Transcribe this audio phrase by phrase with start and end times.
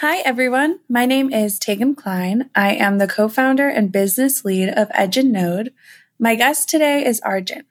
[0.00, 0.78] Hi, everyone.
[0.88, 2.50] My name is Tegan Kline.
[2.54, 5.72] I am the co founder and business lead of Edge and Node.
[6.20, 7.64] My guest today is Arjun.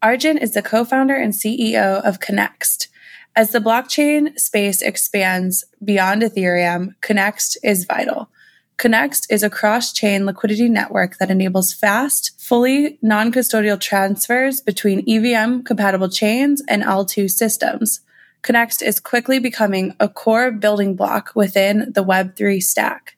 [0.00, 2.86] Arjun is the co founder and CEO of Connext.
[3.34, 8.30] As the blockchain space expands beyond Ethereum, Connext is vital.
[8.76, 15.02] Connext is a cross chain liquidity network that enables fast, fully non custodial transfers between
[15.08, 18.02] EVM compatible chains and L2 systems.
[18.42, 23.16] Connext is quickly becoming a core building block within the Web3 stack.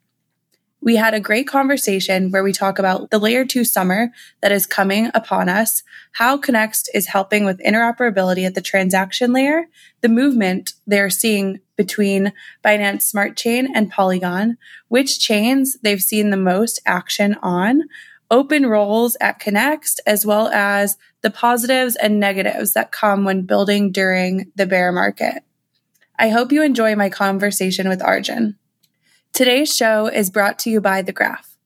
[0.82, 4.10] We had a great conversation where we talk about the layer two summer
[4.42, 9.62] that is coming upon us, how Connext is helping with interoperability at the transaction layer,
[10.02, 14.58] the movement they're seeing between Binance Smart Chain and Polygon,
[14.88, 17.84] which chains they've seen the most action on,
[18.30, 23.92] open roles at Connext, as well as the positives and negatives that come when building
[23.92, 25.42] during the bear market.
[26.18, 28.56] I hope you enjoy my conversation with Arjun.
[29.32, 31.56] Today's show is brought to you by The Graph.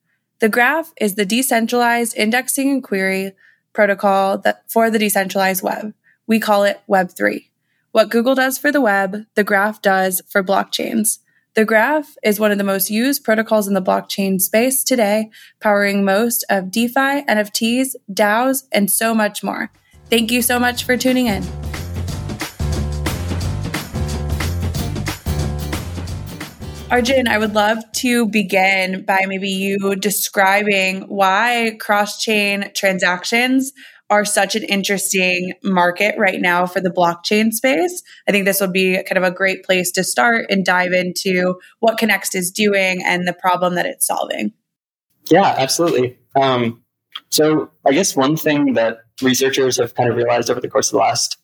[0.41, 3.33] The Graph is the decentralized indexing and query
[3.73, 5.92] protocol that for the decentralized web.
[6.27, 7.48] We call it Web3.
[7.92, 11.18] What Google does for the web, The Graph does for blockchains.
[11.55, 16.05] The Graph is one of the most used protocols in the blockchain space today, powering
[16.05, 19.73] most of DeFi, NFTs, DAOs, and so much more.
[20.11, 21.42] Thank you so much for tuning in.
[26.91, 33.73] Arjun, I would love to begin by maybe you describing why cross chain transactions
[34.11, 38.02] are such an interesting market right now for the blockchain space.
[38.27, 41.58] I think this would be kind of a great place to start and dive into
[41.80, 44.52] what Connext is doing and the problem that it's solving.
[45.30, 46.18] Yeah, absolutely.
[46.41, 46.83] Um,
[47.29, 50.92] so, I guess one thing that researchers have kind of realized over the course of
[50.92, 51.36] the last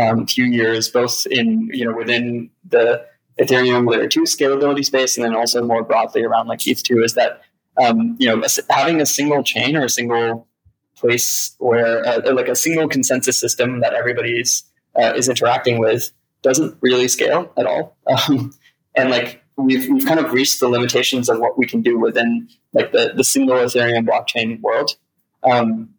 [0.00, 3.04] um, few years, both in you know within the
[3.40, 7.14] Ethereum layer two scalability space, and then also more broadly around like ETH two, is
[7.14, 7.40] that
[7.82, 10.46] um, you know having a single chain or a single
[10.96, 14.64] place where uh, like a single consensus system that everybody's
[14.96, 16.10] uh, is interacting with
[16.42, 17.96] doesn't really scale at all.
[18.06, 18.52] Um,
[18.96, 22.48] and like we've we've kind of reached the limitations of what we can do within
[22.72, 24.96] like the, the single Ethereum blockchain world.
[25.42, 25.94] Um,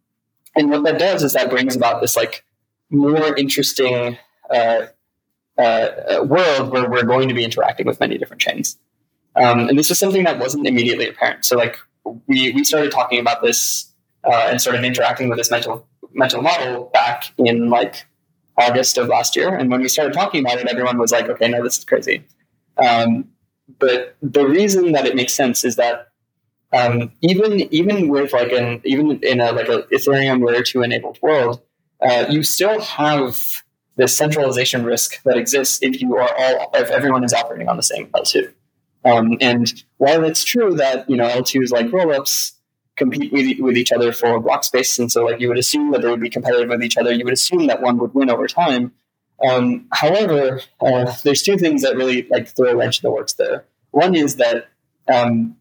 [0.55, 2.45] and what that does is that brings about this like
[2.89, 4.17] more interesting
[4.49, 4.85] uh,
[5.57, 8.77] uh, world where we're going to be interacting with many different chains.
[9.35, 11.43] Um, and this was something that wasn't immediately apparent.
[11.43, 11.77] So like
[12.27, 13.91] we we started talking about this
[14.25, 18.05] uh, and sort of interacting with this mental mental model back in like
[18.57, 19.53] August of last year.
[19.53, 22.23] And when we started talking about it, everyone was like, "Okay, no, this is crazy."
[22.77, 23.29] Um,
[23.79, 26.07] but the reason that it makes sense is that
[26.73, 31.19] um, even even with like an even in a like a Ethereum layer two enabled
[31.21, 31.61] world,
[32.01, 33.63] uh, you still have
[33.97, 37.83] this centralization risk that exists if you are all if everyone is operating on the
[37.83, 38.51] same L two.
[39.05, 42.53] Um, and while it's true that you know L twos like rollups
[42.95, 44.97] compete with, with each other for block space.
[44.99, 47.11] And so like you would assume that they would be competitive with each other.
[47.11, 48.93] You would assume that one would win over time.
[49.45, 53.33] Um, however, uh, there's two things that really like throw a wrench in the works
[53.33, 53.65] there.
[53.91, 54.69] One is that
[55.13, 55.57] um,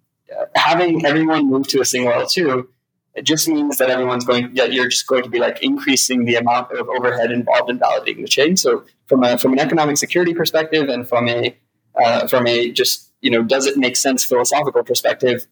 [0.54, 2.68] having everyone move to a single L2
[3.14, 6.34] it just means that everyone's going that you're just going to be like increasing the
[6.34, 8.56] amount of overhead involved in validating the chain.
[8.56, 11.56] So from a from an economic security perspective and from a
[12.02, 15.46] uh, from a just you know does it make sense philosophical perspective,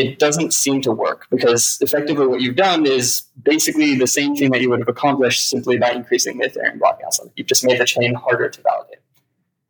[0.00, 4.50] it doesn't seem to work because effectively what you've done is basically the same thing
[4.50, 7.30] that you would have accomplished simply by increasing the Ethereum block count.
[7.36, 8.96] You've just made the chain harder to validate.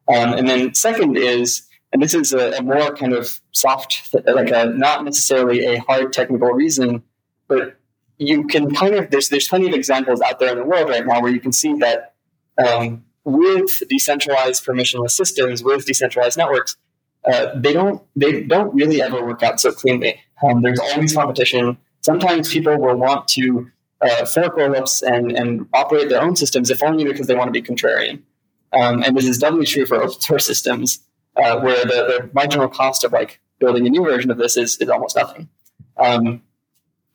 [0.08, 4.50] Um, and then second is, and this is a, a, more kind of soft, like
[4.50, 7.02] a not necessarily a hard technical reason,
[7.48, 7.76] but
[8.18, 11.04] you can kind of there's there's plenty of examples out there in the world right
[11.04, 12.14] now where you can see that
[12.64, 16.76] um, with decentralized permissionless systems, with decentralized networks,
[17.24, 20.20] uh, they don't they don't really ever work out so cleanly.
[20.42, 21.76] Um, there's always competition.
[22.00, 23.70] Sometimes people will want to
[24.00, 27.52] uh, fork rollups and and operate their own systems, if only because they want to
[27.52, 28.22] be contrarian.
[28.72, 31.00] Um, and this is doubly true for open source systems,
[31.36, 34.78] uh, where the, the marginal cost of like building a new version of this is,
[34.78, 35.48] is almost nothing.
[35.96, 36.42] Um,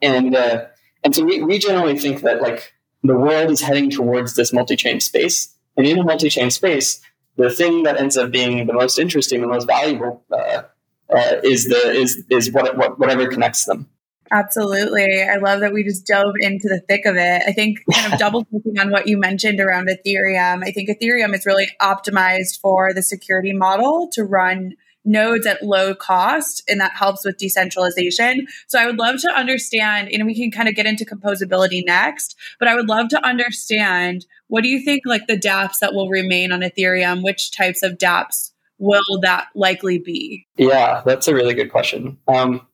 [0.02, 0.66] and uh,
[1.04, 2.74] and so we, we generally think that like
[3.04, 7.02] the world is heading towards this multi-chain space, and in a multi-chain space,
[7.38, 10.64] the thing that ends up being the most interesting, the most valuable, uh,
[11.10, 13.88] uh, is the is is what, what whatever connects them.
[14.32, 15.22] Absolutely.
[15.22, 17.44] I love that we just dove into the thick of it.
[17.48, 21.36] I think kind of double clicking on what you mentioned around Ethereum, I think Ethereum
[21.36, 26.94] is really optimized for the security model to run nodes at low cost and that
[26.94, 28.48] helps with decentralization.
[28.68, 32.36] So I would love to understand, and we can kind of get into composability next,
[32.60, 36.10] but I would love to understand what do you think like the dApps that will
[36.10, 40.46] remain on Ethereum, which types of dApps will that likely be?
[40.58, 42.18] Yeah, that's a really good question.
[42.28, 42.66] Um,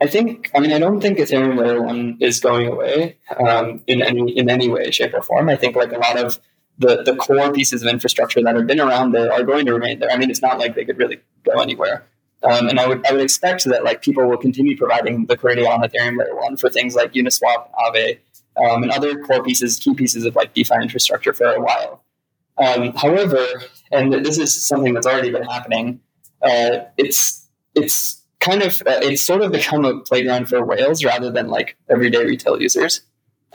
[0.00, 4.00] I think, I mean, I don't think Ethereum layer one is going away um, in
[4.00, 5.48] any in any way, shape, or form.
[5.48, 6.38] I think like a lot of
[6.78, 9.98] the the core pieces of infrastructure that have been around there are going to remain
[9.98, 10.10] there.
[10.10, 12.04] I mean, it's not like they could really go anywhere.
[12.42, 15.66] Um, and I would I would expect that like people will continue providing the liquidity
[15.66, 18.18] on Ethereum layer one for things like Uniswap, Aave,
[18.56, 22.04] um, and other core pieces, key pieces of like DeFi infrastructure for a while.
[22.58, 23.44] Um, however,
[23.90, 26.00] and this is something that's already been happening,
[26.42, 31.30] uh, it's it's kind of uh, it's sort of become a playground for whales rather
[31.30, 33.02] than like everyday retail users.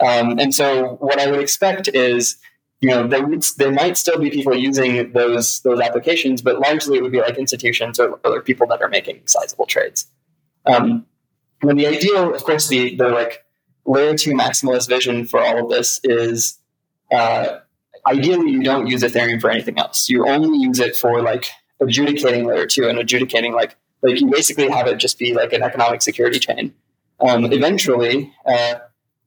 [0.00, 2.36] Um, and so what I would expect is,
[2.84, 6.98] you know, there, would, there might still be people using those those applications, but largely
[6.98, 10.06] it would be like institutions or other people that are making sizable trades.
[10.66, 11.06] Um,
[11.62, 13.46] and the ideal, of course, the the like
[13.86, 16.58] layer two maximalist vision for all of this is
[17.10, 17.60] uh,
[18.06, 20.10] ideally you don't use Ethereum for anything else.
[20.10, 21.48] You only use it for like
[21.80, 25.62] adjudicating layer two and adjudicating like like you basically have it just be like an
[25.62, 26.74] economic security chain.
[27.18, 28.74] Um, eventually, uh,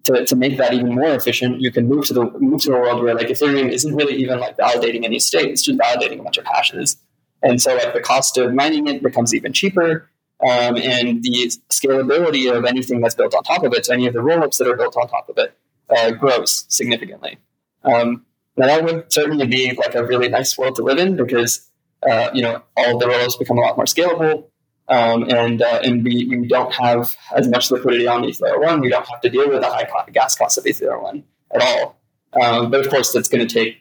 [0.08, 2.80] to, to make that even more efficient, you can move to the move to a
[2.80, 6.24] world where like Ethereum isn't really even like validating any state; it's just validating a
[6.24, 6.98] bunch of hashes.
[7.44, 10.10] And so, like the cost of mining it becomes even cheaper,
[10.42, 14.14] um, and the scalability of anything that's built on top of it, so any of
[14.14, 15.58] the rollups that are built on top of it,
[15.90, 17.38] uh, grows significantly.
[17.84, 18.26] Um,
[18.56, 21.70] now that would certainly be like a really nice world to live in because
[22.10, 24.46] uh, you know all the rollups become a lot more scalable.
[24.90, 28.80] Um, and uh, and we, we don't have as much liquidity on Ether one.
[28.82, 31.24] We don't have to deal with the high gas cost of Ether one
[31.54, 32.00] at all.
[32.42, 33.78] Um, but of course, that's going to take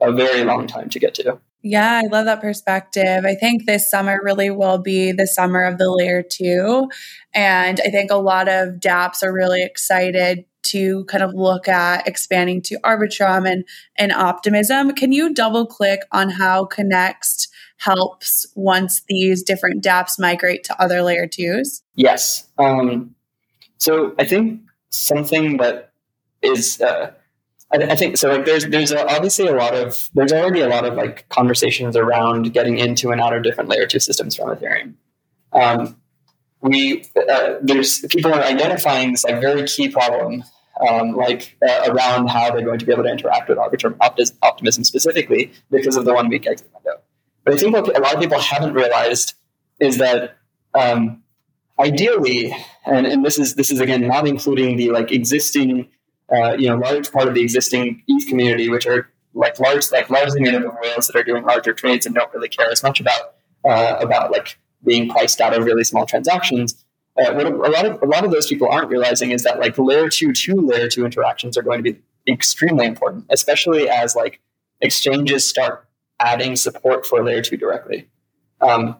[0.00, 1.38] a very long time to get to.
[1.62, 3.24] Yeah, I love that perspective.
[3.26, 6.88] I think this summer really will be the summer of the layer two.
[7.34, 12.06] And I think a lot of dApps are really excited to kind of look at
[12.06, 13.64] expanding to Arbitrum and,
[13.96, 14.92] and Optimism.
[14.92, 21.02] Can you double click on how Connext helps once these different dApps migrate to other
[21.02, 21.82] layer twos?
[21.94, 22.46] Yes.
[22.58, 23.14] Um,
[23.78, 24.60] so I think
[24.90, 25.92] something that
[26.42, 27.12] is, uh,
[27.72, 28.30] I, I, think so.
[28.30, 32.52] Like, there's there's obviously a lot of there's already a lot of like conversations around
[32.52, 34.94] getting into and out of different layer two systems from Ethereum.
[35.52, 35.96] Um,
[36.60, 40.44] we uh, there's people are identifying this like very key problem
[40.86, 43.96] um, like uh, around how they're going to be able to interact with Arbitrum
[44.42, 47.00] Optimism specifically because of the one week exit window.
[47.44, 49.34] But I think what a lot of people haven't realized
[49.80, 50.36] is that
[50.74, 51.22] um,
[51.78, 52.54] ideally,
[52.86, 55.88] and, and this is this is again not including the like existing,
[56.32, 60.10] uh, you know, large part of the existing ETH community, which are like large, like
[60.10, 62.82] largely made up of whales that are doing larger trades and don't really care as
[62.82, 66.84] much about uh, about like being priced out of really small transactions.
[67.18, 69.58] Uh, what a, a, lot of a lot of those people aren't realizing is that
[69.58, 74.14] like layer two to layer two interactions are going to be extremely important, especially as
[74.14, 74.40] like
[74.80, 75.86] exchanges start
[76.20, 78.08] adding support for layer two directly.
[78.60, 78.96] Um,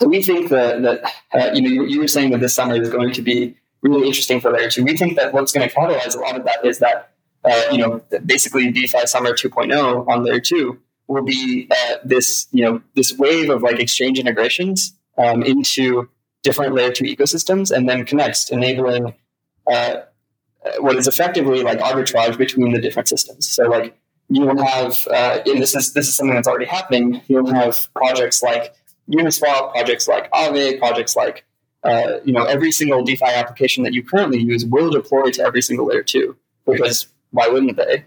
[0.00, 1.02] so we think that, that
[1.32, 4.06] uh, you know you, you, were saying that this summer is going to be really
[4.06, 4.84] interesting for layer two.
[4.84, 7.10] We think that what's going to catalyze a lot of that is that
[7.44, 12.64] uh, you know basically DeFi Summer 2.0 on layer two will be uh, this you
[12.64, 16.08] know this wave of like exchange integrations um, into
[16.42, 19.14] different layer two ecosystems, and then Connext, enabling
[19.70, 19.96] uh,
[20.78, 23.48] what is effectively like arbitrage between the different systems.
[23.48, 27.22] So like you will have, uh, and this is this is something that's already happening.
[27.28, 28.74] You'll have projects like
[29.10, 31.44] Uniswap, projects like Aave, projects like
[31.82, 35.62] uh, you know every single DeFi application that you currently use will deploy to every
[35.62, 38.04] single layer two because why wouldn't they?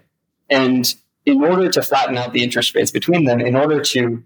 [0.50, 0.94] And
[1.26, 4.24] in order to flatten out the interest rates between them, in order to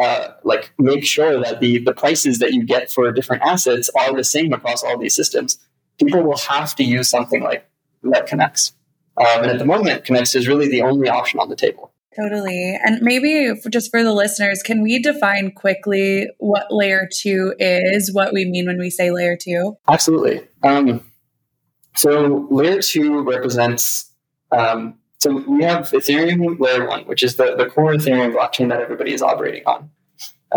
[0.00, 4.14] uh, like make sure that the the prices that you get for different assets are
[4.14, 5.58] the same across all these systems,
[5.98, 7.68] people will have to use something like
[8.02, 8.74] that Connext.
[9.18, 11.92] Um, and at the moment, Connext is really the only option on the table.
[12.14, 12.78] Totally.
[12.82, 18.12] And maybe for, just for the listeners, can we define quickly what layer two is,
[18.12, 19.76] what we mean when we say layer two?
[19.86, 20.46] Absolutely.
[20.62, 21.10] Um,
[21.94, 24.10] so layer two represents,
[24.50, 28.80] um, so we have Ethereum layer one, which is the, the core Ethereum blockchain that
[28.80, 29.90] everybody is operating on.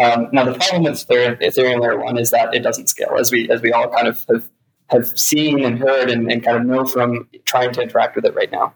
[0.02, 3.50] Um, now the problem with Ethereum layer one is that it doesn't scale, as we
[3.50, 4.48] as we all kind of have,
[4.90, 8.36] have seen and heard and, and kind of know from trying to interact with it
[8.36, 8.74] right now.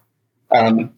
[0.51, 0.93] Um,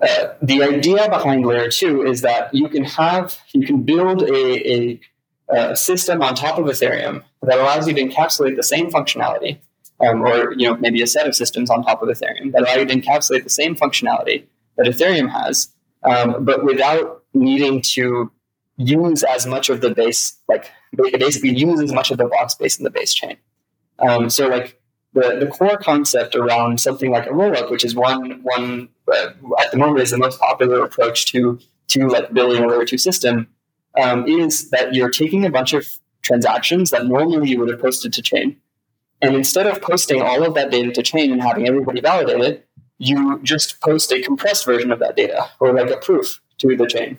[0.00, 4.72] uh, the idea behind layer two is that you can have you can build a,
[4.72, 5.00] a,
[5.48, 9.58] a, system on top of Ethereum that allows you to encapsulate the same functionality,
[10.00, 12.74] um, or you know maybe a set of systems on top of Ethereum that allow
[12.74, 14.44] you to encapsulate the same functionality
[14.76, 15.68] that Ethereum has,
[16.02, 18.32] um, but without needing to
[18.76, 22.76] use as much of the base, like basically use as much of the block space
[22.76, 23.36] in the base chain.
[23.98, 24.80] Um, so like
[25.12, 29.30] the, the core concept around something like a rollup, which is one one uh,
[29.60, 31.58] at the moment is the most popular approach to
[31.88, 33.48] to like building a layer two system,
[34.00, 35.86] um, is that you're taking a bunch of
[36.22, 38.56] transactions that normally you would have posted to chain,
[39.20, 42.68] and instead of posting all of that data to chain and having everybody validate it,
[42.98, 46.86] you just post a compressed version of that data or like a proof to the
[46.86, 47.18] chain.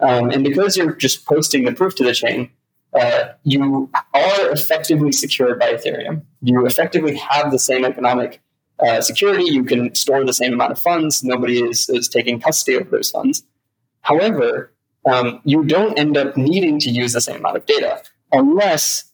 [0.00, 2.50] Um, and because you're just posting the proof to the chain,
[2.94, 6.22] uh, you are effectively secured by Ethereum.
[6.40, 8.40] You effectively have the same economic
[8.80, 9.44] uh, security.
[9.44, 11.22] You can store the same amount of funds.
[11.22, 13.44] Nobody is, is taking custody of those funds.
[14.02, 14.72] However,
[15.10, 18.02] um, you don't end up needing to use the same amount of data
[18.32, 19.10] unless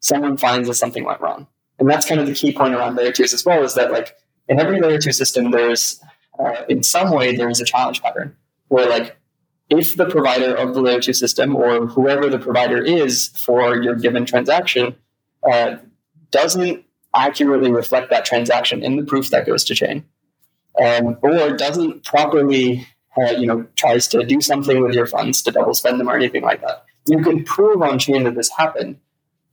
[0.00, 1.46] someone finds that something went wrong.
[1.78, 4.14] And that's kind of the key point around layer twos as well is that like
[4.48, 6.00] in every layer two system, there's
[6.38, 8.36] uh, in some way there is a challenge pattern
[8.68, 9.16] where like
[9.70, 13.94] if the provider of the layer two system or whoever the provider is for your
[13.94, 14.96] given transaction
[15.50, 15.76] uh,
[16.30, 20.04] doesn't accurately reflect that transaction in the proof that goes to chain,
[20.82, 25.52] um, or doesn't properly, uh, you know, tries to do something with your funds to
[25.52, 28.98] double spend them or anything like that, you can prove on chain that this happened,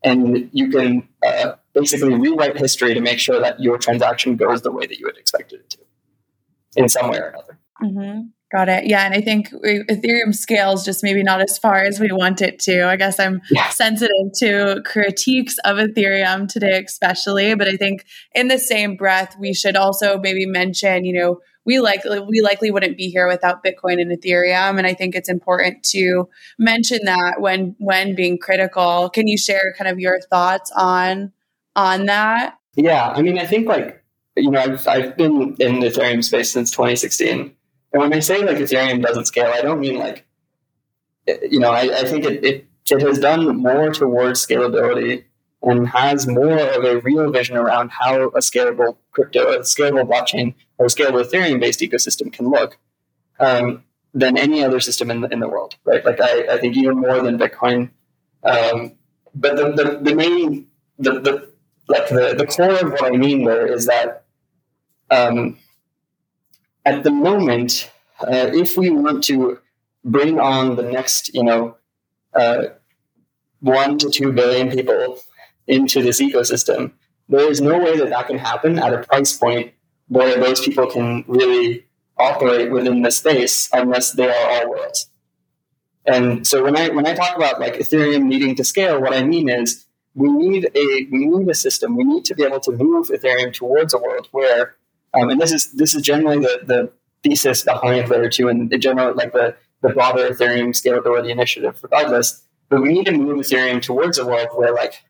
[0.03, 4.71] and you can uh, basically rewrite history to make sure that your transaction goes the
[4.71, 5.77] way that you had expected it to,
[6.75, 7.59] in some way or another.
[7.81, 8.21] Mm-hmm.
[8.51, 8.85] Got it.
[8.85, 9.05] Yeah.
[9.05, 12.85] And I think Ethereum scales just maybe not as far as we want it to.
[12.85, 13.69] I guess I'm yeah.
[13.69, 17.55] sensitive to critiques of Ethereum today, especially.
[17.55, 18.03] But I think
[18.35, 22.71] in the same breath, we should also maybe mention, you know, we likely we likely
[22.71, 24.77] wouldn't be here without Bitcoin and Ethereum.
[24.77, 26.27] And I think it's important to
[26.59, 29.09] mention that when when being critical.
[29.11, 31.31] Can you share kind of your thoughts on
[31.77, 32.57] on that?
[32.75, 33.13] Yeah.
[33.15, 34.03] I mean, I think like,
[34.35, 37.55] you know, I've, I've been in the Ethereum space since 2016
[37.93, 40.25] and when I say like Ethereum doesn't scale, I don't mean like,
[41.27, 45.25] you know, I, I think it, it, it has done more towards scalability
[45.61, 50.55] and has more of a real vision around how a scalable crypto, a scalable blockchain,
[50.77, 52.77] or a scalable Ethereum based ecosystem can look
[53.39, 53.83] um,
[54.13, 56.03] than any other system in the, in the world, right?
[56.03, 57.91] Like, I, I think even more than Bitcoin.
[58.43, 58.93] Um,
[59.35, 60.67] but the, the, the main,
[60.97, 61.51] the, the,
[61.87, 64.23] like the, the core of what I mean there is that
[65.11, 65.57] um,
[66.85, 69.59] at the moment, uh, if we want to
[70.03, 71.77] bring on the next, you know,
[72.33, 72.63] uh,
[73.59, 75.19] one to two billion people
[75.67, 76.91] into this ecosystem,
[77.29, 79.73] there is no way that that can happen at a price point
[80.07, 81.85] where those people can really
[82.17, 85.09] operate within the space unless they are all worlds.
[86.05, 89.23] And so when I when I talk about like Ethereum needing to scale, what I
[89.23, 89.85] mean is
[90.15, 91.95] we need a we need a system.
[91.95, 94.75] We need to be able to move Ethereum towards a world where
[95.13, 96.91] um, and this is this is generally the, the
[97.23, 102.43] thesis behind layer two and the general like the, the broader Ethereum scalability initiative regardless.
[102.69, 105.03] But we need to move Ethereum towards a world where like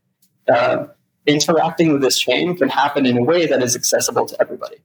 [0.52, 0.88] uh,
[1.26, 4.78] interacting with this chain can happen in a way that is accessible to everybody.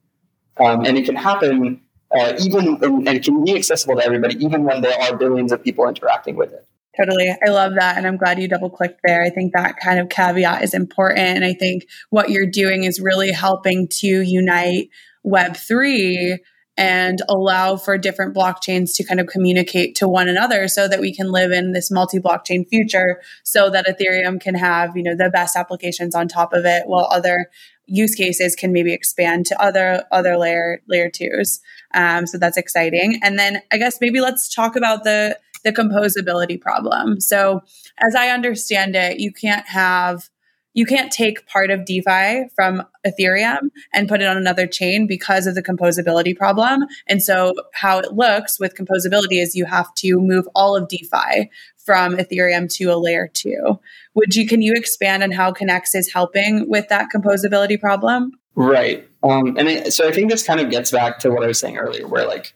[0.59, 1.81] Um, and it can happen
[2.15, 5.63] uh, even and it can be accessible to everybody even when there are billions of
[5.63, 6.65] people interacting with it.
[6.99, 7.29] Totally.
[7.29, 7.97] I love that.
[7.97, 9.21] And I'm glad you double clicked there.
[9.21, 11.19] I think that kind of caveat is important.
[11.19, 14.89] And I think what you're doing is really helping to unite
[15.25, 16.39] Web3
[16.77, 21.13] and allow for different blockchains to kind of communicate to one another so that we
[21.13, 25.55] can live in this multi-blockchain future so that ethereum can have you know the best
[25.55, 27.47] applications on top of it while other
[27.87, 31.59] use cases can maybe expand to other other layer layer twos
[31.95, 36.59] um, so that's exciting and then i guess maybe let's talk about the the composability
[36.59, 37.61] problem so
[37.99, 40.29] as i understand it you can't have
[40.77, 45.47] you can't take part of DeFi from Ethereum and put it on another chain because
[45.47, 46.85] of the composability problem.
[47.07, 51.49] And so, how it looks with composability is you have to move all of DeFi
[51.83, 53.79] from Ethereum to a layer two.
[54.13, 58.33] Would you can you expand on how Connext is helping with that composability problem?
[58.53, 59.07] Right.
[59.23, 61.59] Um, and I, so I think this kind of gets back to what I was
[61.59, 62.53] saying earlier, where like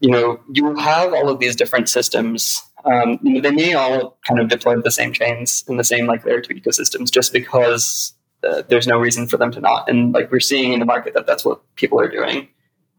[0.00, 2.62] you know, you have all of these different systems.
[2.84, 6.40] Um, they may all kind of deploy the same chains in the same like layer
[6.40, 8.14] two ecosystems, just because
[8.44, 9.88] uh, there's no reason for them to not.
[9.88, 12.48] And like we're seeing in the market that that's what people are doing.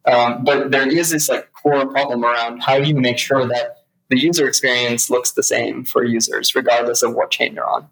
[0.06, 3.86] Um, but there is this like core problem around how do you make sure that
[4.10, 7.88] the user experience looks the same for users, regardless of what chain you're on.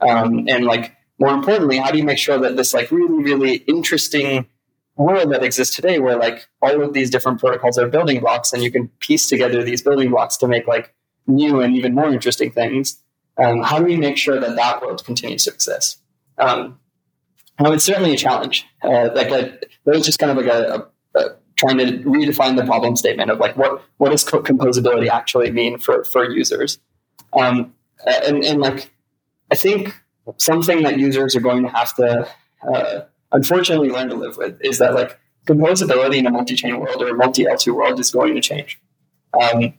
[0.00, 3.54] Um, and like more importantly, how do you make sure that this like really, really
[3.54, 4.46] interesting
[4.96, 8.62] world that exists today where like all of these different protocols are building blocks and
[8.62, 10.94] you can piece together these building blocks to make like
[11.26, 13.00] new and even more interesting things.
[13.36, 16.00] Um, how do we make sure that that world continues to exist?
[16.38, 16.78] Um,
[17.58, 18.66] it's certainly a challenge.
[18.82, 22.64] Uh, like, that was just kind of like a, a, a, trying to redefine the
[22.64, 26.80] problem statement of like what what does composability actually mean for for users,
[27.32, 27.72] um,
[28.06, 28.90] and and like
[29.52, 29.94] I think
[30.36, 32.28] something that users are going to have to
[32.68, 33.00] uh,
[33.34, 37.14] unfortunately learn to live with is that like composability in a multi-chain world or a
[37.14, 38.80] multi-L2 world is going to change.
[39.38, 39.74] Um,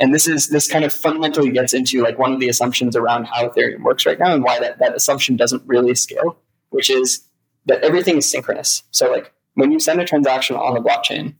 [0.00, 3.26] and this is this kind of fundamentally gets into like one of the assumptions around
[3.26, 6.36] how Ethereum works right now and why that, that assumption doesn't really scale,
[6.70, 7.28] which is
[7.66, 8.82] that everything is synchronous.
[8.90, 11.34] So like when you send a transaction on the blockchain,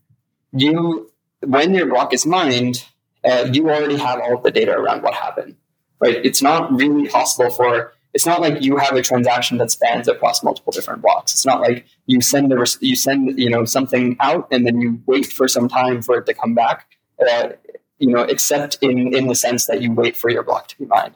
[0.52, 2.85] you when your block is mined,
[3.25, 5.56] uh, you already have all of the data around what happened.
[5.99, 6.25] Right?
[6.25, 10.42] It's not really possible for it's not like you have a transaction that spans across
[10.44, 11.33] multiple different blocks.
[11.35, 15.02] It's not like you send the you send you know something out and then you
[15.06, 16.87] wait for some time for it to come back.
[17.21, 17.50] Uh,
[17.99, 20.87] you know, except in in the sense that you wait for your block to be
[20.87, 21.14] mined.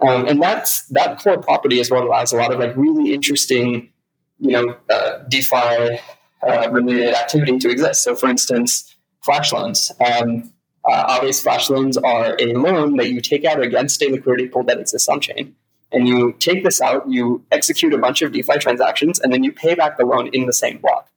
[0.00, 3.90] Um, and that's that core property is what allows a lot of like really interesting,
[4.38, 5.98] you know, uh, DeFi
[6.46, 8.04] uh, related activity to exist.
[8.04, 9.90] So, for instance, flash loans.
[10.00, 10.52] Um,
[10.84, 14.64] uh, obvious flash loans are a loan that you take out against a liquidity pool
[14.64, 15.54] that exists on chain
[15.92, 19.52] and you take this out, you execute a bunch of DeFi transactions, and then you
[19.52, 21.08] pay back the loan in the same block.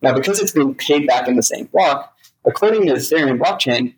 [0.00, 3.94] Now, because it's being paid back in the same block, according to the Ethereum blockchain,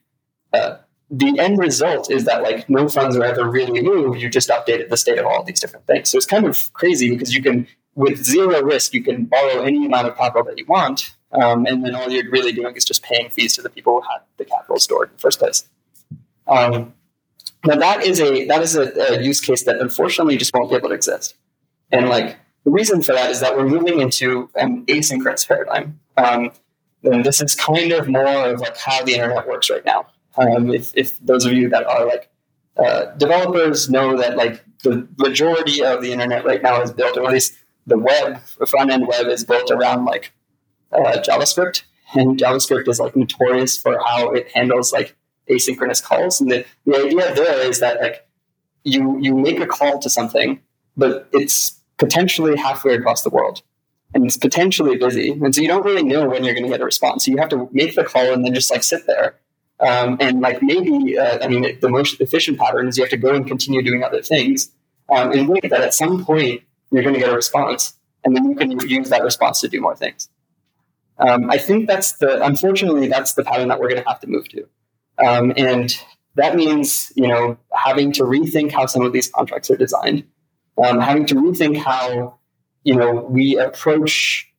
[0.53, 0.77] uh,
[1.11, 4.21] the end result is that like no funds are ever really moved.
[4.21, 6.09] You just updated the state of all these different things.
[6.09, 9.87] So it's kind of crazy because you can, with zero risk, you can borrow any
[9.87, 13.03] amount of capital that you want, um, and then all you're really doing is just
[13.03, 15.69] paying fees to the people who had the capital stored in the first place.
[16.47, 16.95] Um,
[17.64, 20.77] now that is a that is a, a, use case that unfortunately just won't be
[20.77, 21.35] able to exist.
[21.92, 26.01] And like the reason for that is that we're moving into an asynchronous paradigm.
[26.16, 26.53] Um,
[27.03, 30.07] and this is kind of more of like how the internet works right now.
[30.37, 32.31] Um, if, if those of you that are like
[32.77, 37.27] uh, developers know that like the majority of the internet right now is built, or
[37.27, 37.55] at least
[37.87, 40.33] the web, the front end web is built around like
[40.92, 41.83] uh, JavaScript,
[42.14, 45.16] and JavaScript is like notorious for how it handles like
[45.51, 46.41] asynchronous calls.
[46.41, 48.27] And the, the idea there is that like
[48.85, 50.61] you you make a call to something,
[50.97, 53.63] but it's potentially halfway across the world.
[54.13, 55.31] And it's potentially busy.
[55.31, 57.25] And so you don't really know when you're going to get a response.
[57.25, 59.37] So you have to make the call and then just like sit there.
[59.79, 63.17] Um, and like maybe, uh, I mean, the most efficient pattern is you have to
[63.17, 64.71] go and continue doing other things
[65.09, 67.95] um, and wait that at some point you're going to get a response.
[68.25, 70.29] And then you can use that response to do more things.
[71.19, 74.27] Um, I think that's the, unfortunately, that's the pattern that we're going to have to
[74.27, 74.67] move to.
[75.24, 75.94] Um, and
[76.37, 80.24] that means, you know, having to rethink how some of these contracts are designed,
[80.83, 82.38] um, having to rethink how,
[82.85, 84.50] you know, we approach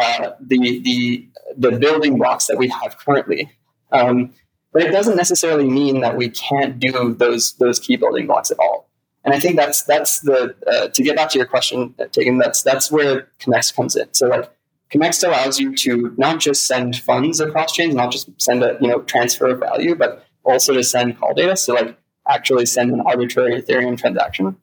[0.00, 3.50] uh, the, the, the building blocks that we have currently.
[3.92, 4.32] Um,
[4.72, 8.58] but it doesn't necessarily mean that we can't do those, those key building blocks at
[8.58, 8.90] all.
[9.24, 12.36] And I think that's that's the uh, to get back to your question, Tegan.
[12.36, 14.12] That's that's where Connext comes in.
[14.12, 14.50] So like
[14.94, 18.86] Connext allows you to not just send funds across chains, not just send a you
[18.86, 21.56] know transfer of value, but also to send call data.
[21.56, 24.56] So like actually send an arbitrary Ethereum transaction.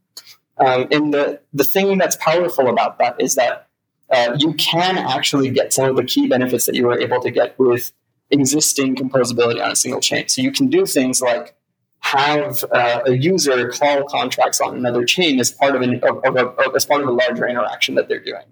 [0.58, 3.68] Um, and the the thing that's powerful about that is that
[4.10, 7.32] uh, you can actually get some of the key benefits that you were able to
[7.32, 7.92] get with
[8.30, 10.30] existing composability on a single chain.
[10.30, 11.56] So you can do things like
[12.00, 16.36] have uh, a user call contracts on another chain as part of, an, of, of,
[16.38, 18.44] of, as part of a larger interaction that they're doing.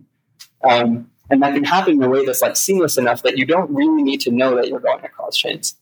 [0.63, 3.70] Um, and that can happen in a way that's like seamless enough that you don't
[3.70, 5.76] really need to know that you're going across chains.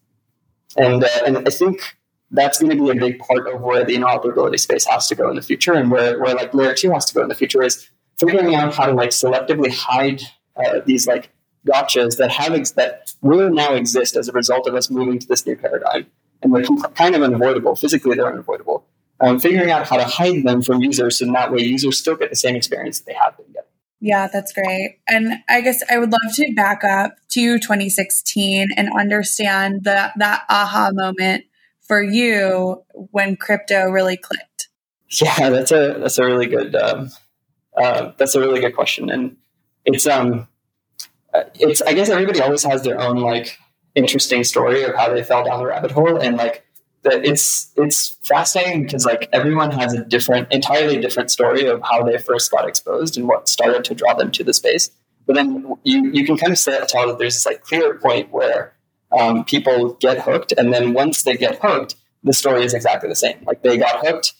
[0.76, 1.98] And, uh, and I think
[2.32, 5.30] that's going to be a big part of where the interoperability space has to go
[5.30, 7.64] in the future and where, where like layer two has to go in the future
[7.64, 10.22] is figuring out how to like selectively hide
[10.58, 11.30] uh, these like
[11.66, 15.28] gotchas that have ex- that will now exist as a result of us moving to
[15.28, 16.08] this new paradigm.
[16.42, 17.76] And they're kind of unavoidable.
[17.76, 18.86] Physically, they're unavoidable.
[19.20, 22.30] Um, figuring out how to hide them from users so that way users still get
[22.30, 23.66] the same experience that they have been getting.
[24.00, 25.00] Yeah, that's great.
[25.08, 30.44] And I guess I would love to back up to 2016 and understand the, that
[30.50, 31.46] aha moment
[31.82, 34.70] for you when crypto really clicked.
[35.10, 37.10] Yeah, that's a that's a really good um,
[37.76, 39.38] uh, that's a really good question, and
[39.86, 40.50] it's um
[41.56, 43.58] it's I guess everybody always has their own like
[43.96, 46.66] interesting story of how they fell down the rabbit hole and like
[47.10, 52.04] that it's it's fascinating because like everyone has a different entirely different story of how
[52.04, 54.91] they first got exposed and what started to draw them to the space.
[55.26, 58.32] But then you you can kind of say, tell that there's this like clear point
[58.32, 58.74] where
[59.17, 60.54] um, people get hooked.
[60.58, 63.38] And then once they get hooked the story is exactly the same.
[63.46, 64.34] Like they got hooked.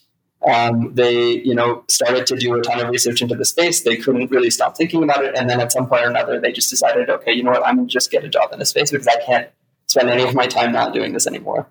[0.48, 3.82] Um, they you know started to do a ton of research into the space.
[3.82, 5.36] They couldn't really stop thinking about it.
[5.36, 7.66] And then at some point or another they just decided okay you know what?
[7.66, 9.50] I'm just get a job in the space because i can't
[9.88, 11.68] spend any of my time not doing this anymore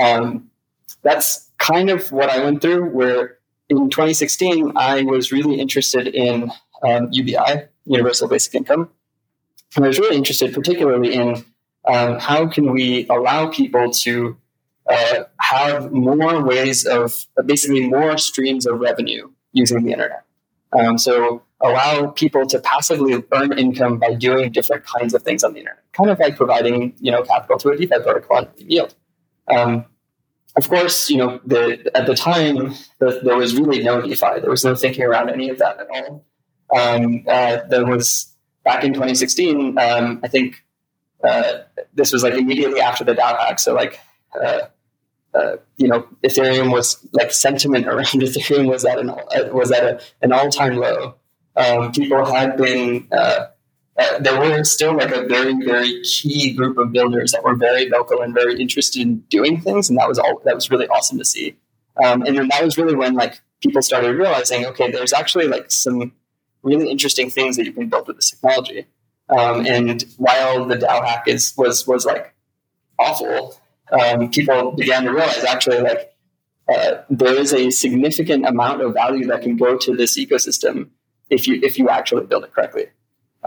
[0.00, 0.50] um,
[1.02, 6.50] that's kind of what i went through where in 2016 i was really interested in
[6.86, 7.36] um, ubi
[7.84, 8.88] universal basic income
[9.74, 11.44] and i was really interested particularly in
[11.88, 14.36] um, how can we allow people to
[14.88, 20.24] uh, have more ways of basically more streams of revenue using the internet.
[20.72, 25.54] Um, so allow people to passively earn income by doing different kinds of things on
[25.54, 28.94] the internet, kind of like providing you know capital to a DeFi protocol and yield.
[29.48, 29.86] Um,
[30.56, 34.40] of course, you know the, at the time the, there was really no DeFi.
[34.40, 36.24] There was no thinking around any of that at all.
[36.74, 39.78] Um, uh, there was back in 2016.
[39.78, 40.64] Um, I think
[41.22, 41.58] uh,
[41.94, 43.58] this was like immediately after the DAO hack.
[43.58, 44.00] So like
[44.40, 44.60] uh,
[45.34, 50.02] uh, you know, Ethereum was like sentiment around Ethereum was at an uh, was at
[50.22, 51.16] an all time low.
[51.56, 53.08] Um, people had been
[53.98, 57.88] uh, there were still like a very very key group of builders that were very
[57.88, 61.18] vocal and very interested in doing things, and that was all that was really awesome
[61.18, 61.56] to see.
[62.02, 65.70] Um, and then that was really when like people started realizing, okay, there's actually like
[65.70, 66.12] some
[66.62, 68.86] really interesting things that you can build with this technology.
[69.28, 72.34] Um, and while the DAO hack is was was like
[72.98, 73.58] awful,
[73.90, 76.14] um, people began to realize actually like
[76.72, 80.90] uh, there is a significant amount of value that can go to this ecosystem
[81.30, 82.86] if you if you actually build it correctly.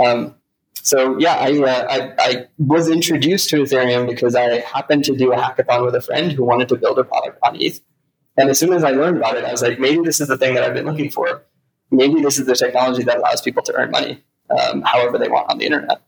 [0.03, 0.35] Um,
[0.83, 5.31] so yeah, I, uh, I, I was introduced to Ethereum because I happened to do
[5.33, 7.81] a hackathon with a friend who wanted to build a product on ETH.
[8.37, 10.37] And as soon as I learned about it, I was like, maybe this is the
[10.37, 11.43] thing that I've been looking for.
[11.91, 15.49] Maybe this is the technology that allows people to earn money um, however they want
[15.49, 16.01] on the internet.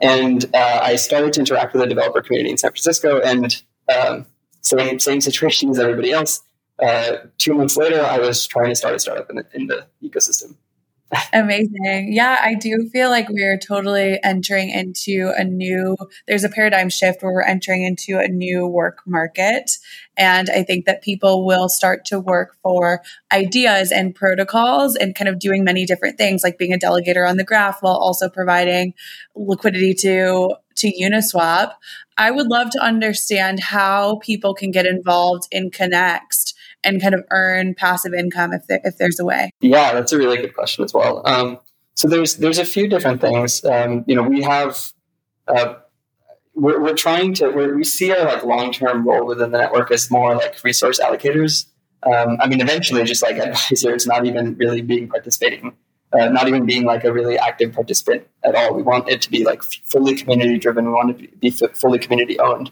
[0.00, 3.62] And uh, I started to interact with the developer community in San Francisco, and
[3.94, 4.26] um,
[4.60, 6.42] same same situation as everybody else.
[6.82, 9.86] Uh, two months later, I was trying to start a startup in the, in the
[10.02, 10.56] ecosystem.
[11.32, 12.12] Amazing.
[12.12, 17.22] Yeah, I do feel like we're totally entering into a new, there's a paradigm shift
[17.22, 19.70] where we're entering into a new work market.
[20.16, 25.28] And I think that people will start to work for ideas and protocols and kind
[25.28, 28.92] of doing many different things, like being a delegator on the graph while also providing
[29.36, 31.72] liquidity to to Uniswap.
[32.18, 36.35] I would love to understand how people can get involved in Connext
[36.86, 39.50] and kind of earn passive income if there, if there's a way?
[39.60, 41.22] Yeah, that's a really good question as well.
[41.26, 41.58] Um,
[41.94, 43.64] so there's there's a few different things.
[43.64, 44.92] Um, you know, we have
[45.48, 45.74] uh,
[46.54, 49.90] we're, we're trying to we're, we see our like long term role within the network
[49.90, 51.66] as more like resource allocators.
[52.02, 55.74] Um, I mean, eventually, just like advisors, not even really being participating,
[56.12, 58.74] uh, not even being like a really active participant at all.
[58.74, 60.86] We want it to be like fully community driven.
[60.86, 62.70] We want it to be fully community owned.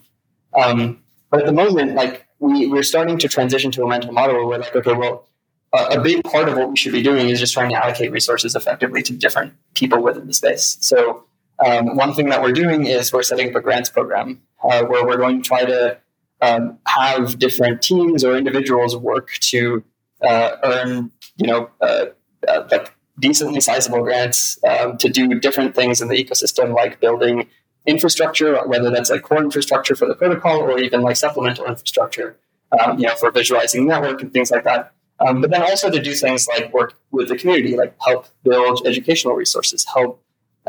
[0.54, 4.36] Um, but at the moment, like we, we're starting to transition to a mental model
[4.36, 5.26] where we're like, okay, well,
[5.72, 8.12] uh, a big part of what we should be doing is just trying to allocate
[8.12, 10.76] resources effectively to different people within the space.
[10.80, 11.24] So
[11.64, 15.04] um, one thing that we're doing is we're setting up a grants program uh, where
[15.04, 15.98] we're going to try to
[16.40, 19.82] um, have different teams or individuals work to
[20.22, 22.06] uh, earn, you know, uh,
[22.46, 27.48] uh, like decently sizable grants um, to do different things in the ecosystem, like building
[27.86, 32.36] infrastructure, whether that's like core infrastructure for the protocol or even like supplemental infrastructure,
[32.78, 34.92] um, you know, for visualizing network and things like that.
[35.20, 38.86] Um, but then also to do things like work with the community, like help build
[38.86, 40.22] educational resources, help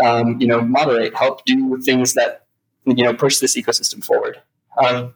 [0.04, 2.46] um, you know moderate, help do things that
[2.86, 4.42] you know push this ecosystem forward.
[4.78, 5.14] Um,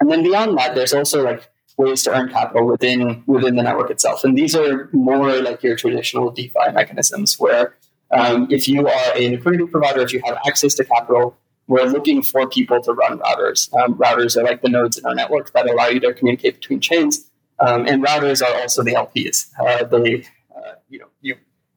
[0.00, 3.90] and then beyond that, there's also like ways to earn capital within within the network
[3.90, 7.74] itself, and these are more like your traditional DeFi mechanisms where
[8.12, 12.22] um, if you are a liquidity provider, if you have access to capital, we're looking
[12.22, 13.72] for people to run routers.
[13.74, 16.80] Um, routers are like the nodes in our network that allow you to communicate between
[16.80, 17.26] chains,
[17.60, 19.48] um, and routers are also the LPs.
[19.58, 21.34] Uh, they, uh, you know, you.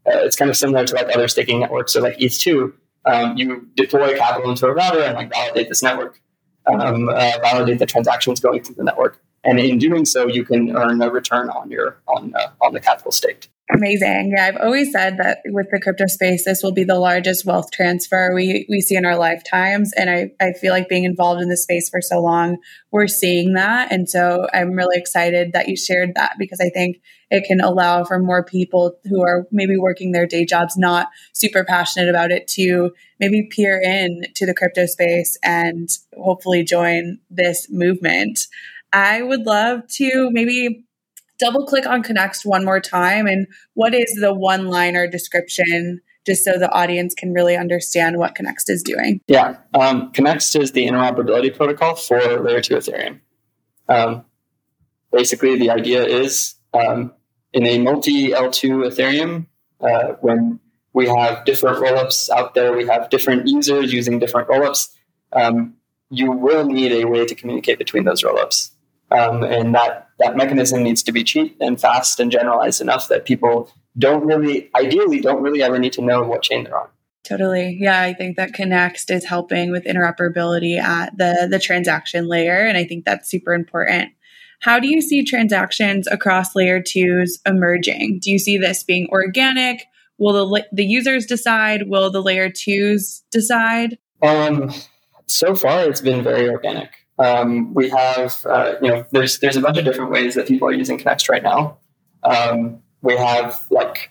[0.08, 1.93] Uh, it's kind of similar to like other staking networks.
[1.93, 2.74] So like ETH2,
[3.06, 6.21] um, you deploy capital into a router and like validate this network,
[6.67, 10.76] um, uh, validate the transactions going through the network, and in doing so, you can
[10.76, 13.50] earn a return on your on uh, on the capital staked.
[13.73, 14.34] Amazing.
[14.36, 17.71] Yeah, I've always said that with the crypto space, this will be the largest wealth
[17.71, 19.91] transfer we, we see in our lifetimes.
[19.97, 22.58] And I, I feel like being involved in this space for so long,
[22.91, 23.91] we're seeing that.
[23.91, 26.97] And so I'm really excited that you shared that because I think
[27.32, 31.63] it can allow for more people who are maybe working their day jobs, not super
[31.63, 37.67] passionate about it, to maybe peer in to the crypto space and hopefully join this
[37.71, 38.41] movement.
[38.93, 40.85] I would love to maybe
[41.39, 43.28] double click on Connext one more time.
[43.28, 48.36] And what is the one liner description just so the audience can really understand what
[48.36, 49.21] Connext is doing?
[49.28, 53.19] Yeah, um, Connext is the interoperability protocol for Layer 2 Ethereum.
[53.88, 54.26] Um,
[55.12, 57.13] basically, the idea is um,
[57.54, 59.45] in a multi L2 Ethereum,
[59.82, 60.60] uh, when
[60.93, 64.89] we have different rollups out there, we have different users using different rollups,
[65.34, 65.76] um,
[66.10, 68.71] you will need a way to communicate between those rollups.
[69.12, 73.25] Um, and that, that mechanism needs to be cheap and fast and generalized enough that
[73.25, 76.88] people don't really, ideally, don't really ever need to know what chain they're on.
[77.25, 77.78] Totally.
[77.80, 82.78] Yeah, I think that Connext is helping with interoperability at the the transaction layer and
[82.78, 84.12] I think that's super important.
[84.62, 88.19] How do you see transactions across layer 2s emerging?
[88.21, 89.86] Do you see this being organic?
[90.19, 91.89] Will the the users decide?
[91.89, 93.97] Will the layer 2s decide?
[94.21, 94.71] Um
[95.25, 97.05] so far it's been very organic.
[97.17, 100.67] Um, we have, uh, you know, there's there's a bunch of different ways that people
[100.67, 101.78] are using Connext right now.
[102.23, 104.10] Um, we have like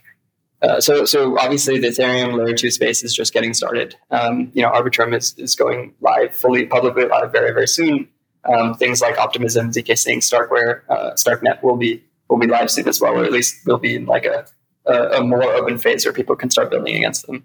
[0.64, 3.96] uh, so, so obviously the Ethereum layer two space is just getting started.
[4.10, 8.08] Um, you know, Arbitrum is, is going live, fully publicly live very, very soon.
[8.44, 13.00] Um, things like Optimism, zkSync, Starkware, uh, Starknet will be will be live soon as
[13.00, 14.46] well, or at least will be in like a,
[14.86, 17.44] a, a more open phase where people can start building against them.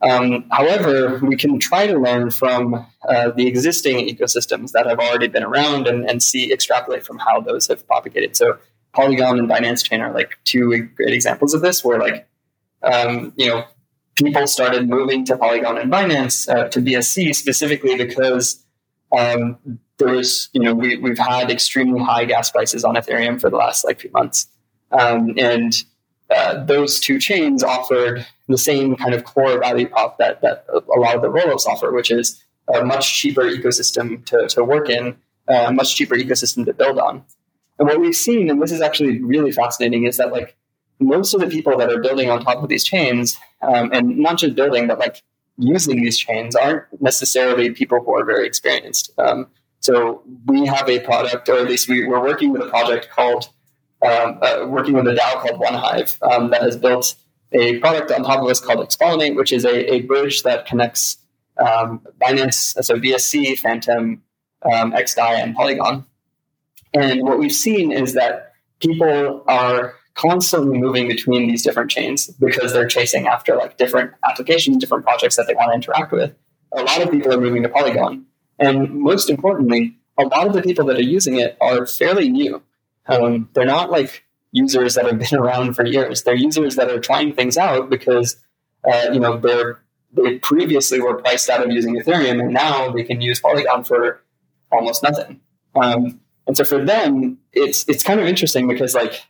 [0.00, 5.26] Um, however, we can try to learn from uh, the existing ecosystems that have already
[5.26, 8.36] been around and, and see extrapolate from how those have propagated.
[8.36, 8.58] So
[8.92, 12.28] Polygon and Binance Chain are like two great examples of this, where like
[12.82, 13.64] um, you know
[14.14, 18.64] people started moving to Polygon and Binance uh, to BSC specifically because
[19.16, 19.58] um,
[19.98, 23.56] there was you know we, we've had extremely high gas prices on Ethereum for the
[23.56, 24.46] last like few months,
[24.92, 25.72] um, and
[26.34, 30.98] uh, those two chains offered the same kind of core value prop that that a
[30.98, 35.16] lot of the rollups offer, which is a much cheaper ecosystem to, to work in,
[35.48, 37.24] a much cheaper ecosystem to build on.
[37.78, 40.56] And what we've seen, and this is actually really fascinating, is that like
[40.98, 44.38] most of the people that are building on top of these chains, um, and not
[44.38, 45.22] just building, but like
[45.56, 49.12] using these chains, aren't necessarily people who are very experienced.
[49.18, 49.48] Um,
[49.80, 53.48] so we have a product, or at least we, are working with a project called,
[54.02, 57.16] um, uh, working with a DAO called 1Hive um, that has built
[57.52, 61.18] a product on top of us called xPollinate, which is a, a bridge that connects
[61.58, 64.22] um, Binance, so BSC, Fantom,
[64.62, 66.04] um, xDai, and Polygon.
[66.94, 72.72] And what we've seen is that people are constantly moving between these different chains because
[72.72, 76.34] they're chasing after like different applications, different projects that they want to interact with.
[76.72, 78.26] A lot of people are moving to Polygon.
[78.58, 82.60] And most importantly, a lot of the people that are using it are fairly new.
[83.08, 86.22] Um, they're not like users that have been around for years.
[86.22, 88.36] They're users that are trying things out because,
[88.90, 89.40] uh, you know,
[90.12, 94.22] they previously were priced out of using Ethereum and now they can use Polygon for
[94.70, 95.40] almost nothing.
[95.74, 99.22] Um, and so for them, it's it's kind of interesting because like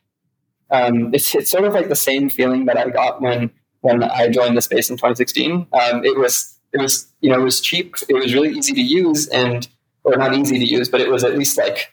[0.70, 4.28] um, it's it's sort of like the same feeling that I got when when I
[4.28, 5.66] joined the space in 2016.
[5.72, 7.96] Um, it was it was you know it was cheap.
[8.08, 9.66] It was really easy to use and
[10.04, 11.92] or not easy to use, but it was at least like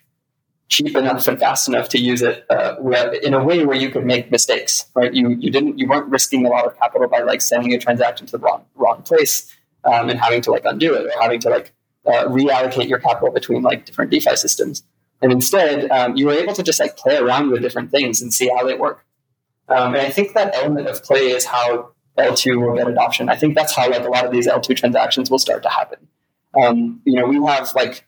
[0.67, 2.75] cheap enough and fast enough to use it uh,
[3.21, 4.85] in a way where you could make mistakes.
[4.95, 5.13] Right?
[5.13, 8.25] You you didn't you weren't risking a lot of capital by like sending a transaction
[8.27, 11.49] to the wrong wrong place um, and having to like undo it or having to
[11.49, 11.73] like
[12.05, 14.83] uh, reallocate your capital between like different DeFi systems.
[15.21, 18.33] And instead, um, you were able to just like play around with different things and
[18.33, 19.05] see how they work.
[19.69, 23.29] Um, and I think that element of play is how L2 will get adoption.
[23.29, 26.07] I think that's how like a lot of these L2 transactions will start to happen.
[26.61, 28.05] Um, you know, we have like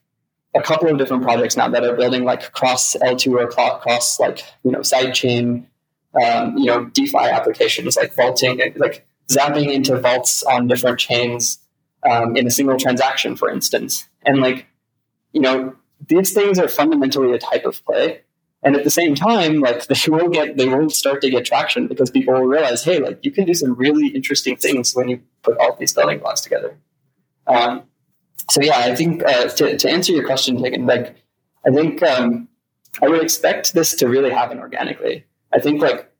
[0.55, 3.47] a couple of different projects now that are building like cross L2 or
[3.79, 5.65] cross like you know sidechain,
[6.21, 11.59] um, you know DeFi applications like vaulting, like zapping into vaults on different chains
[12.09, 14.07] um, in a single transaction, for instance.
[14.25, 14.67] And like
[15.33, 15.75] you know
[16.07, 18.21] these things are fundamentally a type of play.
[18.63, 21.87] And at the same time, like they will get, they will start to get traction
[21.87, 25.21] because people will realize, hey, like you can do some really interesting things when you
[25.43, 26.77] put all these building blocks together.
[27.45, 27.83] Um,
[28.49, 30.73] so yeah, I think uh, to, to answer your question, like
[31.65, 32.47] I think um,
[33.01, 35.25] I would expect this to really happen organically.
[35.53, 36.11] I think like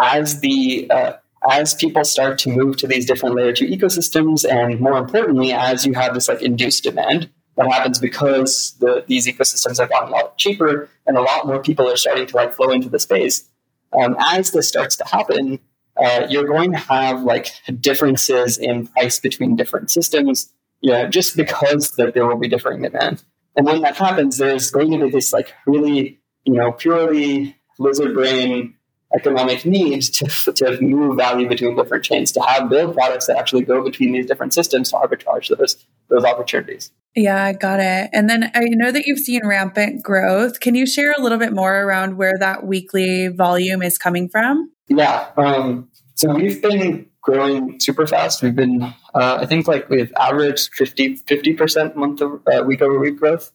[0.00, 1.12] as the uh,
[1.50, 5.86] as people start to move to these different layer two ecosystems, and more importantly, as
[5.86, 10.12] you have this like induced demand, that happens because the, these ecosystems have gotten a
[10.12, 13.48] lot cheaper and a lot more people are starting to like flow into the space.
[13.92, 15.60] Um, as this starts to happen,
[16.02, 21.36] uh, you're going to have like differences in price between different systems, you know, just
[21.36, 23.22] because that there will be differing demand.
[23.56, 28.14] And when that happens, there's going to be this like really, you know, purely lizard
[28.14, 28.74] brain
[29.14, 33.62] economic need to, to move value between different chains, to have build products that actually
[33.62, 36.90] go between these different systems to arbitrage those those opportunities.
[37.14, 38.10] Yeah, I got it.
[38.12, 40.60] And then I know that you've seen rampant growth.
[40.60, 44.70] Can you share a little bit more around where that weekly volume is coming from?
[44.88, 45.28] Yeah.
[45.36, 48.42] Um, so we've been growing super fast.
[48.42, 52.98] We've been, uh, I think, like we've averaged 50 percent month of, uh, week over
[52.98, 53.52] week growth,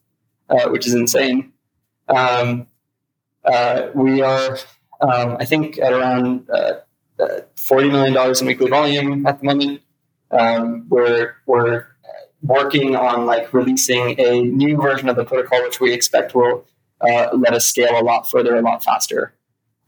[0.49, 1.53] uh, which is insane.
[2.08, 2.67] Um,
[3.45, 4.58] uh, we are,
[5.01, 6.73] um, I think, at around uh,
[7.19, 9.82] uh, forty million dollars in weekly volume at the moment.
[10.32, 11.86] Um, we're we're
[12.41, 16.65] working on like releasing a new version of the protocol, which we expect will
[17.01, 19.34] let us scale a lot further, a lot faster.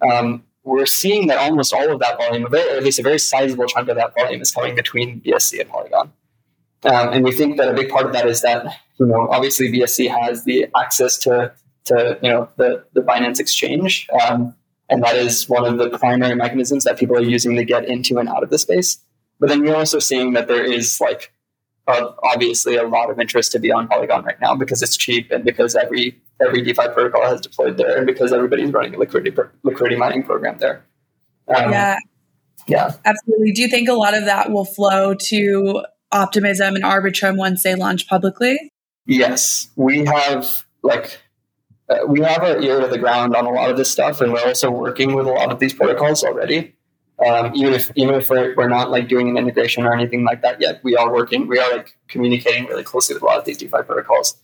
[0.02, 3.66] Um, we're seeing that almost all of that volume, or at least a very sizable
[3.66, 6.12] chunk of that volume, is coming between BSC and Polygon.
[6.84, 8.66] Um, and we think that a big part of that is that
[9.00, 11.52] you know obviously BSC has the access to
[11.86, 14.56] to you know the the Binance exchange, um,
[14.90, 18.18] and that is one of the primary mechanisms that people are using to get into
[18.18, 19.00] and out of the space.
[19.40, 21.34] But then you're also seeing that there is like
[21.88, 25.32] uh, obviously a lot of interest to be on Polygon right now because it's cheap
[25.32, 29.36] and because every every DeFi protocol has deployed there and because everybody's running a liquidity
[29.64, 30.86] liquidity mining program there.
[31.48, 31.98] Um, yeah,
[32.68, 33.52] yeah, absolutely.
[33.52, 37.76] Do you think a lot of that will flow to Optimism and Arbitrum once they
[37.76, 38.72] launch publicly?
[39.06, 41.20] Yes, we have like
[41.90, 44.32] uh, we have our ear to the ground on a lot of this stuff, and
[44.32, 46.76] we're also working with a lot of these protocols already.
[47.26, 50.42] Um, even if even if we're, we're not like doing an integration or anything like
[50.42, 51.48] that yet, we are working.
[51.48, 54.38] We are like communicating really closely with a lot of these DeFi protocols,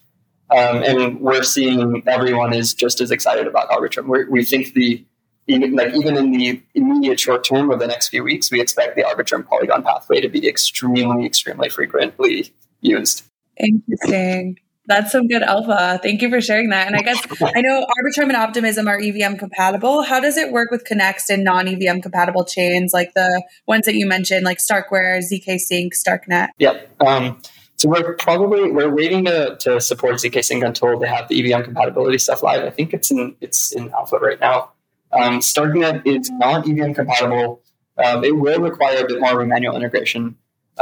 [0.51, 4.05] um, and we're seeing everyone is just as excited about Arbitrum.
[4.05, 5.03] We're, we think the
[5.47, 8.95] even like even in the immediate short term of the next few weeks, we expect
[8.95, 13.23] the Arbitrum Polygon pathway to be extremely extremely frequently used.
[13.57, 14.59] Interesting.
[14.87, 15.99] That's some good alpha.
[16.03, 16.85] Thank you for sharing that.
[16.85, 20.03] And I guess I know Arbitrum and Optimism are EVM compatible.
[20.03, 23.95] How does it work with Connext and non EVM compatible chains like the ones that
[23.95, 26.49] you mentioned, like Starkware, zkSync, Starknet?
[26.59, 27.01] Yep.
[27.01, 27.41] Um,
[27.77, 32.17] so we're probably we're waiting to, to support zkSync until they have the EVM compatibility
[32.17, 32.63] stuff live.
[32.63, 34.71] I think it's in it's in alpha right now.
[35.11, 37.61] Um, Starknet is not EVM compatible.
[38.03, 40.35] Um, it will require a bit more of a manual integration.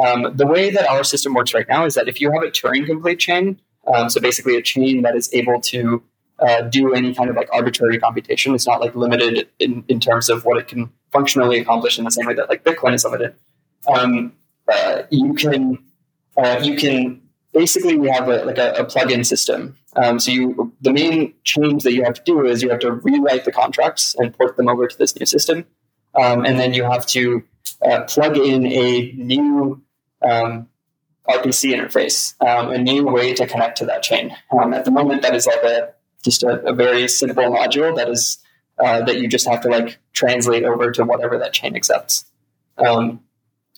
[0.04, 2.48] Um, the way that our system works right now is that if you have a
[2.48, 6.02] Turing complete chain, um, so basically, a chain that is able to
[6.40, 8.56] uh, do any kind of like arbitrary computation.
[8.56, 12.12] It's not like limited in, in terms of what it can functionally accomplish in the
[12.12, 13.36] same way that like Bitcoin is limited.
[13.88, 14.34] Um,
[14.72, 15.84] uh, you can
[16.38, 17.22] uh, you can
[17.54, 19.78] basically we have a, like a, a plug-in system.
[19.96, 22.92] Um, so you the main change that you have to do is you have to
[22.92, 25.66] rewrite the contracts and port them over to this new system,
[26.16, 27.44] um, and then you have to
[27.86, 29.82] uh, plug in a new
[30.24, 30.68] um,
[31.30, 34.36] RPC interface, um, a new way to connect to that chain.
[34.52, 35.94] Um, at the moment, that is like a
[36.24, 38.40] just a, a very simple module that is
[38.84, 42.26] uh, that you just have to like translate over to whatever that chain accepts.
[42.78, 43.22] Um,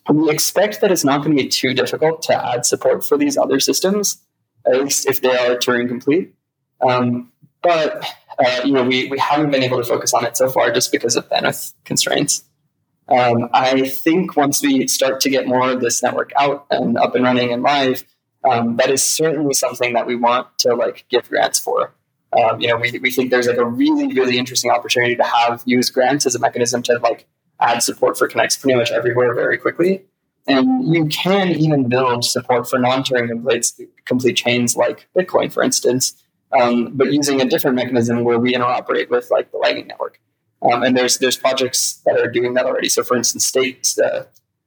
[0.09, 3.37] we expect that it's not going to be too difficult to add support for these
[3.37, 4.21] other systems,
[4.65, 6.35] at least if they are Turing complete.
[6.81, 8.05] Um, but
[8.37, 10.91] uh, you know, we, we haven't been able to focus on it so far just
[10.91, 12.43] because of bandwidth constraints.
[13.07, 17.15] Um, I think once we start to get more of this network out and up
[17.15, 18.03] and running and live,
[18.49, 21.93] um, that is certainly something that we want to like give grants for.
[22.37, 25.63] Um, you know, we, we think there's like a really, really interesting opportunity to have
[25.65, 27.27] use grants as a mechanism to like
[27.59, 30.03] add support for Connext pretty much everywhere very quickly.
[30.47, 33.71] And you can even build support for non-Turing complete,
[34.05, 36.23] complete chains like Bitcoin, for instance,
[36.59, 40.19] um, but using a different mechanism where we interoperate with like the Lightning Network.
[40.61, 42.89] Um, and there's there's projects that are doing that already.
[42.89, 44.23] So, for instance, State uh,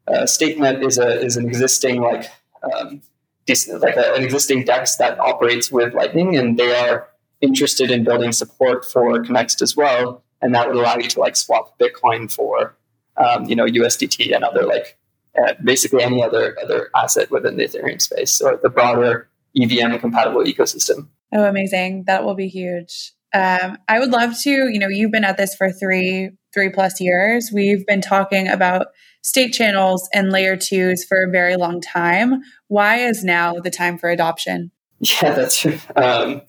[0.06, 2.30] uh, StateNet is a is an existing like
[2.62, 3.02] um,
[3.48, 7.08] like a, an existing DEX that operates with Lightning, and they are
[7.40, 11.36] interested in building support for Connext as well, and that would allow you to like
[11.36, 12.76] swap Bitcoin for
[13.18, 14.98] um, you know USDT and other like
[15.42, 20.44] uh, basically any other other asset within the Ethereum space, or the broader EVM compatible
[20.44, 21.08] ecosystem.
[21.32, 22.04] Oh, amazing!
[22.06, 23.12] That will be huge.
[23.34, 27.00] Um, I would love to, you know, you've been at this for three, three plus
[27.00, 27.50] years.
[27.52, 28.86] We've been talking about
[29.22, 32.40] state channels and layer twos for a very long time.
[32.68, 34.70] Why is now the time for adoption?
[35.00, 35.64] Yeah, that's
[35.94, 36.42] um,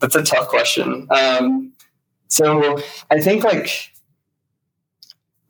[0.00, 1.06] that's a tough question.
[1.10, 1.72] Um,
[2.28, 2.78] so
[3.10, 3.93] I think like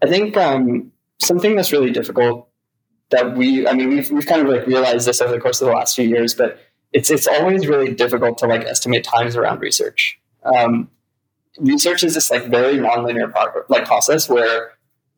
[0.05, 2.49] I think um, something that's really difficult
[3.11, 5.67] that we I mean we've we've kind of like realized this over the course of
[5.67, 6.59] the last few years, but
[6.93, 10.19] it's it's always really difficult to like estimate times around research.
[10.45, 10.91] Um,
[11.59, 14.73] research is this like very nonlinear pro- like process where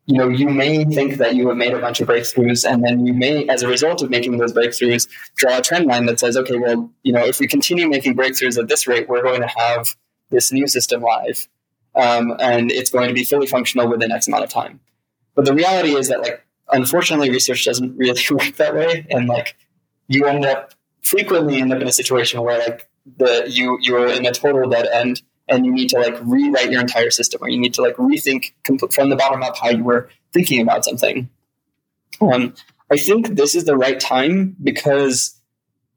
[0.05, 3.05] you know you may think that you have made a bunch of breakthroughs and then
[3.05, 6.37] you may as a result of making those breakthroughs draw a trend line that says
[6.37, 9.47] okay well you know if we continue making breakthroughs at this rate we're going to
[9.47, 9.95] have
[10.29, 11.49] this new system live
[11.97, 14.79] um, and it's going to be fully functional within X amount of time.
[15.35, 19.55] But the reality is that like unfortunately research doesn't really work that way, and like
[20.07, 24.25] you end up frequently end up in a situation where like the you you're in
[24.25, 27.57] a total dead end and you need to like rewrite your entire system or you
[27.57, 28.51] need to like rethink
[28.91, 31.29] from the bottom up how you were thinking about something.
[32.19, 32.53] Um,
[32.91, 35.39] I think this is the right time because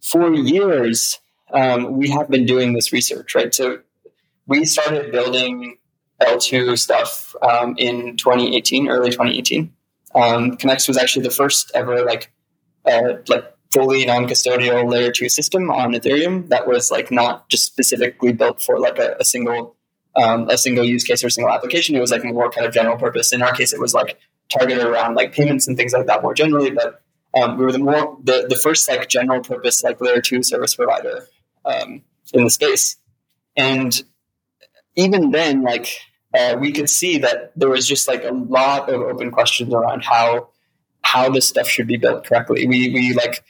[0.01, 1.19] for years
[1.53, 3.53] um, we have been doing this research, right?
[3.53, 3.81] So
[4.47, 5.79] we started building
[6.21, 9.73] L2 stuff um, in 2018, early 2018.
[10.15, 12.33] Um, Connext was actually the first ever like
[12.85, 18.33] uh, like fully non-custodial layer two system on Ethereum that was like not just specifically
[18.33, 19.77] built for like a, a single
[20.17, 21.95] um, a single use case or a single application.
[21.95, 23.33] It was like more kind of general purpose.
[23.33, 24.19] In our case, it was like
[24.51, 26.71] targeted around like payments and things like that more generally.
[26.71, 27.01] But
[27.35, 30.75] um, we were the more the, the first like general purpose like layer two service
[30.75, 31.27] provider
[31.65, 32.03] um,
[32.33, 32.97] in the space.
[33.57, 34.03] And
[34.97, 35.89] even then, like
[36.37, 40.05] uh, we could see that there was just like a lot of open questions around
[40.05, 40.49] how
[41.03, 42.67] how this stuff should be built correctly.
[42.67, 43.45] We we like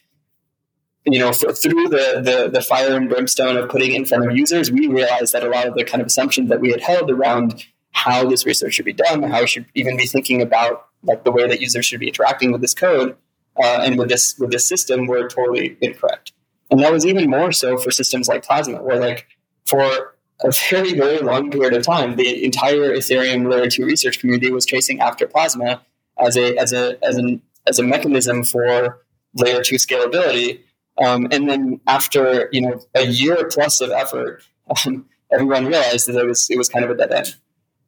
[1.04, 4.36] you know for, through the, the the fire and brimstone of putting in front of
[4.36, 7.10] users, we realized that a lot of the kind of assumptions that we had held
[7.10, 11.24] around how this research should be done, how we should even be thinking about like
[11.24, 13.16] the way that users should be interacting with this code
[13.62, 16.32] uh, and with this with this system were totally incorrect.
[16.70, 19.26] And that was even more so for systems like Plasma, where like
[19.66, 24.50] for a very, very long period of time, the entire Ethereum layer two research community
[24.50, 25.82] was chasing after Plasma
[26.18, 29.02] as a as a as an as a mechanism for
[29.34, 30.60] layer two scalability.
[31.02, 34.42] Um, and then after you know a year plus of effort,
[34.86, 37.36] um, everyone realized that it was it was kind of a dead end.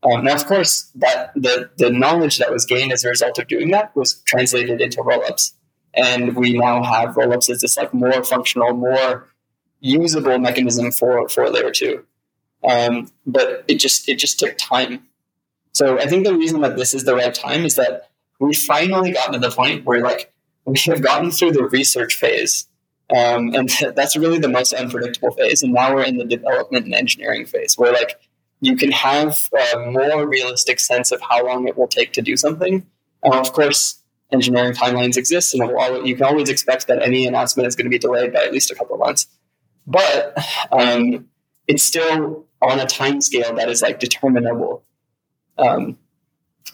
[0.04, 3.46] Um, now, of course, that the the knowledge that was gained as a result of
[3.46, 5.52] doing that was translated into rollups,
[5.94, 9.28] and we now have rollups as this like more functional, more
[9.80, 12.04] usable mechanism for for layer two.
[12.68, 15.06] Um, but it just it just took time.
[15.72, 19.12] So I think the reason that this is the right time is that we finally
[19.12, 20.32] gotten to the point where like
[20.64, 22.66] we have gotten through the research phase,
[23.10, 25.62] um, and that's really the most unpredictable phase.
[25.62, 28.20] And now we're in the development and engineering phase, where like
[28.60, 32.36] you can have a more realistic sense of how long it will take to do
[32.36, 32.86] something.
[33.24, 34.02] Of course,
[34.32, 35.68] engineering timelines exist, and
[36.06, 38.70] you can always expect that any announcement is going to be delayed by at least
[38.70, 39.26] a couple of months.
[39.86, 40.38] But
[40.70, 41.28] um,
[41.66, 44.84] it's still on a time scale that is like determinable.
[45.58, 45.98] Um,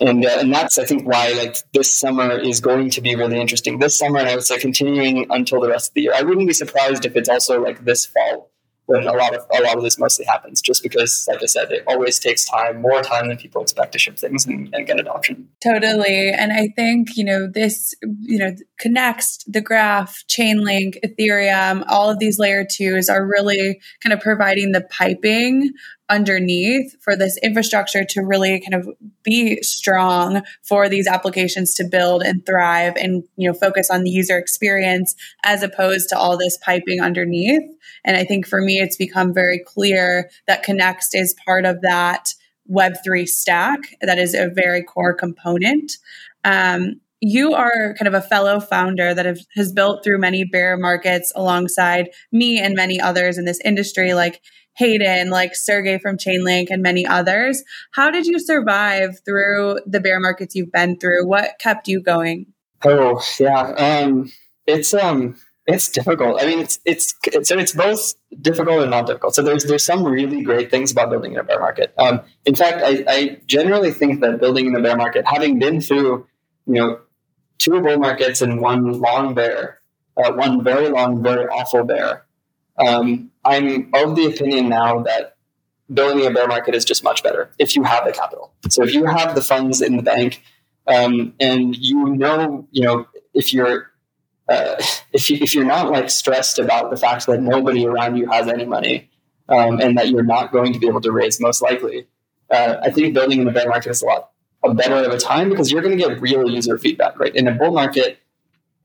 [0.01, 3.41] and uh, and that's I think why like this summer is going to be really
[3.41, 3.79] interesting.
[3.79, 6.13] This summer, and I would say continuing until the rest of the year.
[6.15, 8.51] I wouldn't be surprised if it's also like this fall
[8.89, 10.63] when a lot of a lot of this mostly happens.
[10.63, 13.99] Just because, like I said, it always takes time, more time than people expect to
[13.99, 15.49] ship things and, and get adoption.
[15.63, 22.11] Totally, and I think you know this you know Connext the graph, Chainlink, Ethereum, all
[22.11, 25.73] of these layer twos are really kind of providing the piping
[26.09, 28.89] underneath for this infrastructure to really kind of
[29.23, 34.11] be strong for these applications to build and thrive and you know focus on the
[34.11, 37.63] user experience as opposed to all this piping underneath.
[38.05, 42.31] And i think for me it's become very clear that connext is part of that
[42.71, 45.93] web3 stack that is a very core component.
[46.45, 50.77] Um, you are kind of a fellow founder that have, has built through many bear
[50.77, 54.15] markets alongside me and many others in this industry.
[54.15, 54.41] Like
[54.79, 57.63] Hayden, like Sergey from Chainlink, and many others.
[57.93, 61.27] How did you survive through the bear markets you've been through?
[61.27, 62.47] What kept you going?
[62.85, 64.31] Oh yeah, um,
[64.67, 66.41] it's um, it's difficult.
[66.41, 69.35] I mean, it's it's it's it's both difficult and not difficult.
[69.35, 71.93] So there's there's some really great things about building in a bear market.
[71.99, 75.81] Um, in fact, I, I generally think that building in a bear market, having been
[75.81, 76.27] through,
[76.67, 77.01] you know,
[77.59, 79.81] two bull markets and one long bear,
[80.17, 82.25] uh, one very long, very awful bear.
[82.79, 85.37] Um, I'm of the opinion now that
[85.93, 88.53] building a bear market is just much better if you have the capital.
[88.69, 90.43] So if you have the funds in the bank,
[90.87, 93.91] um, and you know, you know, if you're
[94.49, 94.77] uh,
[95.13, 98.49] if you if you're not like stressed about the fact that nobody around you has
[98.49, 99.11] any money,
[99.49, 102.07] um, and that you're not going to be able to raise most likely,
[102.51, 104.31] uh, I think building in a bear market is a lot
[104.65, 107.35] a better of a time because you're going to get real user feedback, right?
[107.35, 108.19] In a bull market,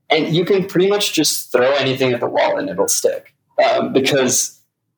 [0.08, 3.92] and you can pretty much just throw anything at the wall and it'll stick um,
[3.92, 4.53] because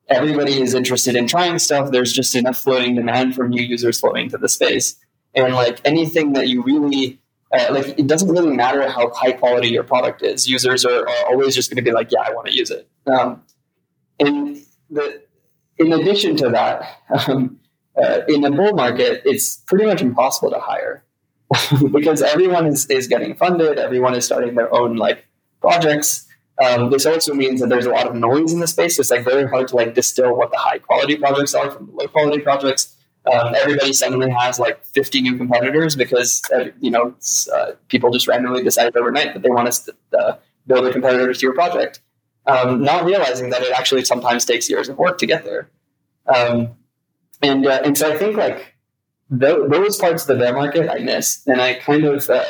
[0.09, 1.91] everybody is interested in trying stuff.
[1.91, 4.97] There's just enough floating demand from new users flowing to the space.
[5.35, 7.21] And like anything that you really
[7.53, 10.49] uh, like, it doesn't really matter how high quality your product is.
[10.49, 12.89] Users are, are always just going to be like, "Yeah, I want to use it."
[13.07, 13.43] Um,
[14.19, 14.59] and
[14.91, 15.23] the,
[15.79, 17.61] in addition to that, um,
[17.97, 21.05] uh, in a bull market, it's pretty much impossible to hire
[21.93, 23.79] because everyone is, is getting funded.
[23.79, 25.27] Everyone is starting their own like
[25.61, 26.26] projects.
[26.63, 28.97] Um, this also means that there's a lot of noise in the space.
[28.97, 31.87] So it's like very hard to like distill what the high quality projects are from
[31.87, 32.97] the low quality projects.
[33.33, 37.15] um, everybody suddenly has like 50 new competitors because uh, you know
[37.55, 40.37] uh, people just randomly decided overnight that they want to uh,
[40.67, 42.01] build a competitor to your project,
[42.47, 45.71] um, not realizing that it actually sometimes takes years of work to get there.
[46.27, 46.77] Um,
[47.43, 48.77] and uh, and so I think like
[49.31, 52.45] th- those parts of the bear market I miss, and I kind of uh,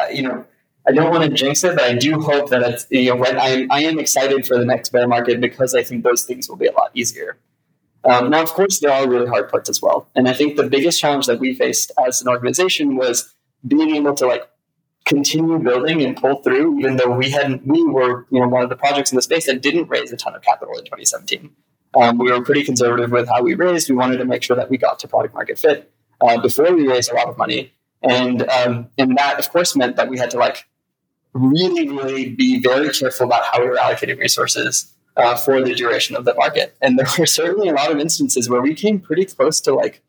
[0.12, 0.44] you know.
[0.86, 3.66] I don't want to jinx it, but I do hope that it's you know I
[3.70, 6.66] I am excited for the next bear market because I think those things will be
[6.66, 7.38] a lot easier.
[8.04, 10.08] Um, now, of course, there are really hard parts as well.
[10.14, 13.32] And I think the biggest challenge that we faced as an organization was
[13.66, 14.48] being able to like
[15.04, 18.70] continue building and pull through, even though we hadn't, we were, you know, one of
[18.70, 21.50] the projects in the space that didn't raise a ton of capital in 2017.
[21.94, 23.88] Um, we were pretty conservative with how we raised.
[23.88, 26.88] We wanted to make sure that we got to product market fit uh, before we
[26.88, 27.72] raised a lot of money.
[28.02, 30.66] And, um, and that, of course, meant that we had to like
[31.34, 36.16] really, really be very careful about how we were allocating resources uh, for the duration
[36.16, 36.76] of the market.
[36.80, 40.02] And there were certainly a lot of instances where we came pretty close to like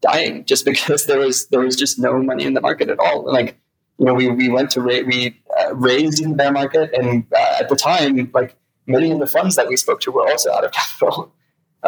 [0.00, 3.24] dying just because there was there was just no money in the market at all.
[3.30, 3.58] Like
[3.98, 7.26] you know, we, we went to ra- we uh, raised in the bear market, and
[7.34, 8.54] uh, at the time, like
[8.86, 11.32] many of the funds that we spoke to were also out of capital.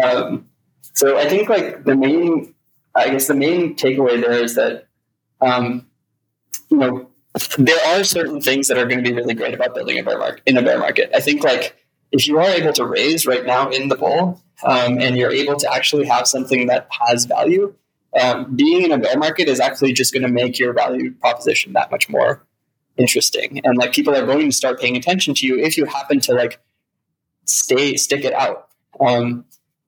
[0.03, 0.49] Um,
[0.95, 2.55] so I think like the main,
[2.95, 4.89] I guess the main takeaway there is that
[5.41, 5.87] um,
[6.71, 7.11] you know
[7.59, 10.19] there are certain things that are going to be really great about building a bear
[10.19, 11.11] market in a bear market.
[11.15, 11.77] I think like
[12.11, 15.57] if you are able to raise right now in the bull um, and you're able
[15.57, 17.75] to actually have something that has value,
[18.21, 21.75] um, being in a bear market is actually just going to make your value proposition
[21.75, 22.43] that much more
[22.97, 23.61] interesting.
[23.65, 26.33] And like people are going to start paying attention to you if you happen to
[26.33, 26.59] like
[27.45, 28.69] stay stick it out.
[29.01, 29.45] Um,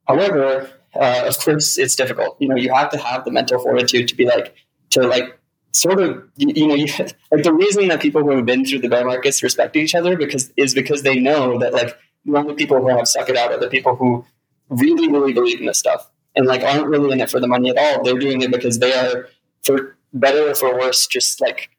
[0.06, 2.36] however, uh, of course, it's difficult.
[2.40, 4.54] You know, you have to have the mental fortitude to be like
[4.90, 5.39] to like
[5.72, 6.86] sort of you, you know you,
[7.30, 10.16] like the reason that people who have been through the bear markets respect each other
[10.16, 13.52] because is because they know that like the only people who have stuck it out
[13.52, 14.24] are the people who
[14.68, 17.70] really, really believe in this stuff and like aren't really in it for the money
[17.70, 18.02] at all.
[18.02, 19.28] They're doing it because they are,
[19.62, 21.70] for better or for worse, just like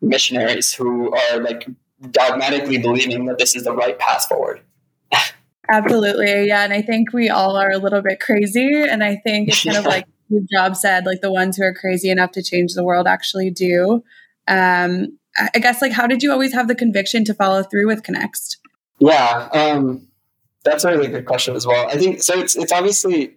[0.00, 1.68] missionaries who are like
[2.10, 4.60] dogmatically believing that this is the right path forward.
[5.68, 6.46] Absolutely.
[6.46, 6.64] Yeah.
[6.64, 8.82] And I think we all are a little bit crazy.
[8.82, 11.74] And I think it's kind of like Steve Jobs said, like the ones who are
[11.74, 14.02] crazy enough to change the world actually do.
[14.48, 15.18] Um,
[15.54, 18.58] I guess like how did you always have the conviction to follow through with Connext?
[18.98, 20.08] Yeah, um,
[20.64, 21.88] that's a really good question as well.
[21.88, 22.38] I think so.
[22.38, 23.36] It's it's obviously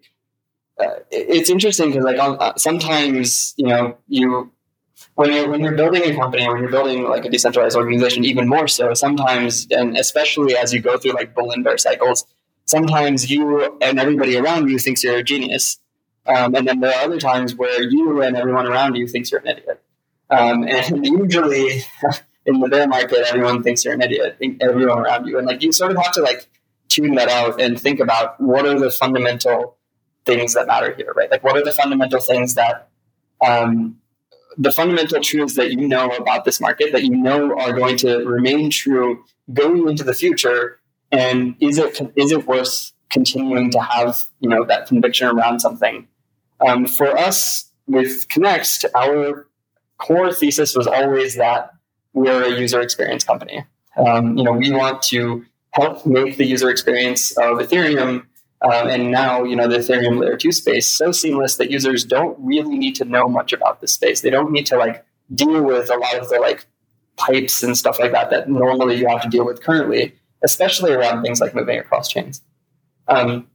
[0.79, 4.51] uh, it's interesting because like uh, sometimes you know you
[5.15, 8.47] when you're when you're building a company when you're building like a decentralized organization even
[8.47, 12.25] more so sometimes and especially as you go through like bull and bear cycles
[12.65, 15.79] sometimes you and everybody around you thinks you're a genius
[16.27, 19.41] um, and then there are other times where you and everyone around you thinks you're
[19.41, 19.81] an idiot
[20.29, 21.83] um, and usually
[22.45, 25.37] in the bear market, everyone thinks you're an idiot, everyone around you.
[25.37, 26.47] And like you sort of have to like
[26.87, 29.77] tune that out and think about what are the fundamental
[30.25, 31.29] things that matter here, right?
[31.29, 32.89] Like what are the fundamental things that
[33.45, 33.97] um,
[34.57, 38.19] the fundamental truths that you know about this market that you know are going to
[38.19, 40.79] remain true going into the future,
[41.11, 46.07] and is it is it worth continuing to have you know that conviction around something?
[46.65, 49.47] Um, for us with Connext, our
[49.97, 51.71] core thesis was always that
[52.13, 53.65] we're a user experience company.
[53.97, 58.25] Um, you know, we want to help make the user experience of Ethereum
[58.61, 62.37] um, and now, you know, the Ethereum layer two space so seamless that users don't
[62.39, 64.21] really need to know much about this space.
[64.21, 66.65] They don't need to like deal with a lot of the like
[67.17, 71.21] pipes and stuff like that that normally you have to deal with currently, especially around
[71.21, 72.41] things like moving across chains.
[73.07, 73.47] Um,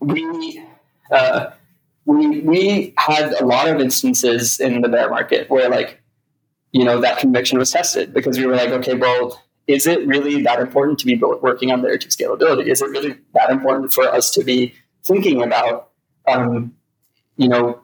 [0.00, 0.62] we
[1.10, 1.50] uh,
[2.10, 6.00] we we had a lot of instances in the bear market where like
[6.72, 10.42] you know, that conviction was tested because we were like, okay, well, is it really
[10.42, 12.66] that important to be working on layer two scalability?
[12.66, 15.90] Is it really that important for us to be thinking about,
[16.28, 16.74] um,
[17.36, 17.80] you know,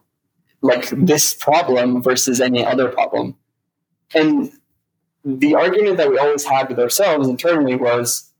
[0.62, 3.36] like this problem versus any other problem?
[4.14, 4.52] And
[5.24, 8.30] the argument that we always had with ourselves internally was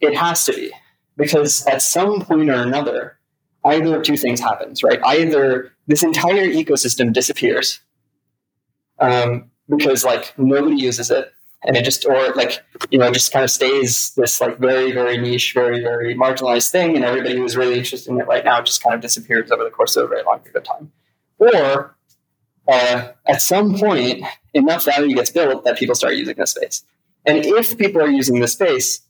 [0.00, 0.72] it has to be
[1.16, 3.18] because at some point or another,
[3.64, 5.00] either of two things happens, right?
[5.04, 7.80] Either this entire ecosystem disappears
[8.98, 11.32] um, because like nobody uses it
[11.62, 15.16] and it just or like you know just kind of stays this like very very
[15.18, 18.82] niche very very marginalized thing and everybody who's really interested in it right now just
[18.82, 20.92] kind of disappears over the course of a very long period of time.
[21.38, 21.96] Or
[22.68, 26.84] uh, at some point enough value gets built that people start using this space.
[27.26, 29.02] And if people are using this space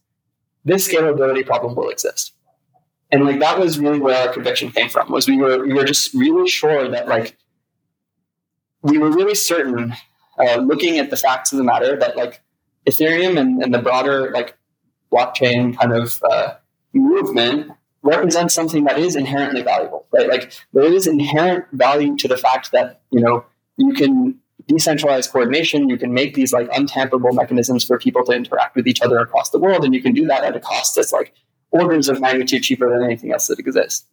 [0.63, 2.33] this scalability problem will exist
[3.11, 5.83] and like that was really where our conviction came from was we were we were
[5.83, 7.37] just really sure that like
[8.81, 9.93] we were really certain
[10.39, 12.41] uh, looking at the facts of the matter that like
[12.89, 14.57] Ethereum and, and the broader like
[15.11, 16.55] blockchain kind of uh,
[16.93, 17.71] movement
[18.03, 20.27] represents something that is inherently valuable, right?
[20.27, 23.45] Like there is inherent value to the fact that you know
[23.77, 25.89] you can decentralized coordination.
[25.89, 29.49] You can make these like untamperable mechanisms for people to interact with each other across
[29.49, 31.33] the world, and you can do that at a cost that's like
[31.71, 34.05] orders of magnitude cheaper than anything else that exists.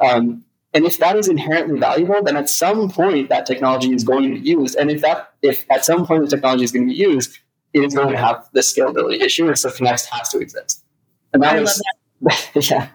[0.00, 0.44] Um,
[0.74, 4.40] and if that is inherently valuable, then at some point that technology is going to
[4.40, 4.76] be used.
[4.76, 7.38] And if that if at some point the technology is going to be used,
[7.72, 10.84] it is going to have the scalability issue, and so Connext has to exist.
[11.32, 11.82] And that I is,
[12.20, 12.70] love that.
[12.70, 12.88] yeah.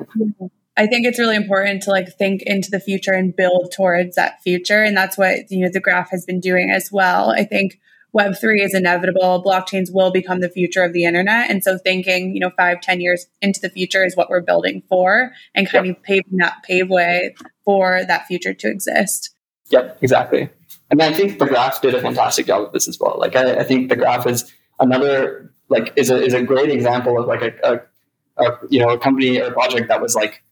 [0.77, 4.41] I think it's really important to like think into the future and build towards that
[4.41, 4.81] future.
[4.81, 7.31] And that's what, you know, the graph has been doing as well.
[7.31, 7.79] I think
[8.17, 9.43] Web3 is inevitable.
[9.43, 11.49] Blockchains will become the future of the internet.
[11.49, 14.83] And so thinking, you know, five, ten years into the future is what we're building
[14.89, 15.97] for and kind yep.
[15.97, 19.33] of paving that paveway for that future to exist.
[19.69, 20.49] Yep, exactly.
[20.89, 23.15] And I think the graph did a fantastic job of this as well.
[23.17, 27.17] Like I, I think the graph is another like is a is a great example
[27.17, 30.43] of like a, a, a you know a company or a project that was like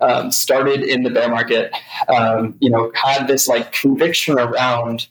[0.00, 1.72] um, started in the bear market,
[2.08, 5.06] um, you know, had this like conviction around,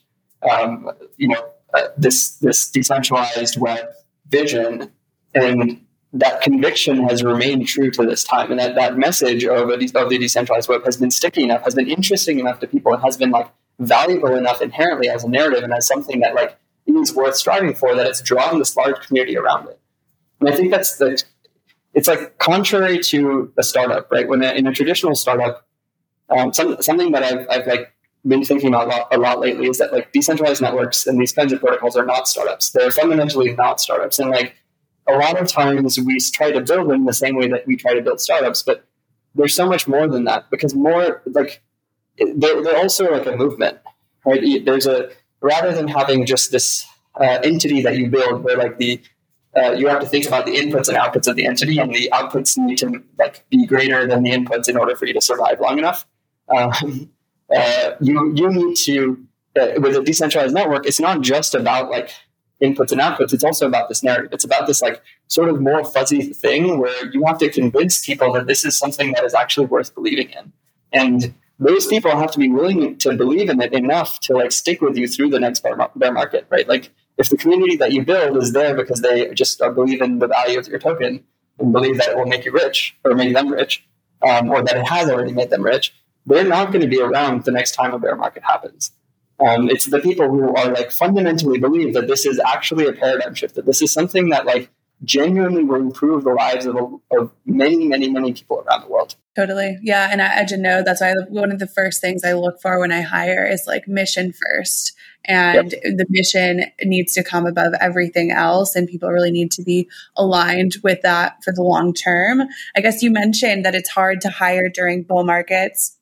[0.49, 1.52] um, you know,
[1.97, 3.87] this this decentralized web
[4.29, 4.91] vision,
[5.33, 9.73] and that conviction has remained true to this time, and that that message of a,
[9.73, 13.01] of the decentralized web has been sticky enough, has been interesting enough to people, and
[13.03, 13.49] has been like
[13.79, 17.95] valuable enough inherently as a narrative and as something that like is worth striving for
[17.95, 19.79] that it's drawn this large community around it.
[20.39, 21.23] And I think that's the
[21.93, 24.27] it's like contrary to a startup, right?
[24.27, 25.67] When a, in a traditional startup,
[26.29, 27.92] um, some, something that I've, I've like
[28.27, 31.33] been thinking about a lot, a lot lately is that like decentralized networks and these
[31.33, 32.71] kinds of protocols are not startups.
[32.71, 34.55] They're fundamentally not startups, and like
[35.07, 37.93] a lot of times we try to build them the same way that we try
[37.93, 38.85] to build startups, but
[39.35, 41.61] there's so much more than that because more like
[42.17, 43.79] they're, they're also like a movement,
[44.25, 44.63] right?
[44.63, 45.09] There's a
[45.41, 46.85] rather than having just this
[47.19, 49.01] uh, entity that you build where like the
[49.55, 52.09] uh, you have to think about the inputs and outputs of the entity, and the
[52.11, 55.59] outputs need to like be greater than the inputs in order for you to survive
[55.59, 56.07] long enough.
[56.55, 57.11] Um,
[57.55, 59.25] uh, you you need to
[59.59, 60.85] uh, with a decentralized network.
[60.85, 62.11] It's not just about like
[62.61, 63.33] inputs and outputs.
[63.33, 64.33] It's also about this narrative.
[64.33, 68.31] It's about this like sort of more fuzzy thing where you have to convince people
[68.33, 70.53] that this is something that is actually worth believing in,
[70.91, 74.81] and those people have to be willing to believe in it enough to like stick
[74.81, 76.67] with you through the next bear market, right?
[76.67, 80.27] Like if the community that you build is there because they just believe in the
[80.27, 81.23] value of your token
[81.59, 83.85] and believe that it will make you rich or make them rich,
[84.27, 85.93] um, or that it has already made them rich,
[86.25, 88.91] they're not going to be around the next time a bear market happens.
[89.39, 93.33] Um, it's the people who are like fundamentally believe that this is actually a paradigm
[93.33, 94.69] shift, that this is something that like
[95.03, 96.77] genuinely will improve the lives of,
[97.11, 99.15] of many, many, many people around the world.
[99.35, 99.79] Totally.
[99.81, 100.07] Yeah.
[100.11, 100.53] And at Edge
[100.85, 103.87] that's why one of the first things I look for when I hire is like
[103.87, 104.93] mission first
[105.25, 105.81] and yep.
[105.81, 110.75] the mission needs to come above everything else and people really need to be aligned
[110.83, 112.41] with that for the long term
[112.75, 115.97] i guess you mentioned that it's hard to hire during bull markets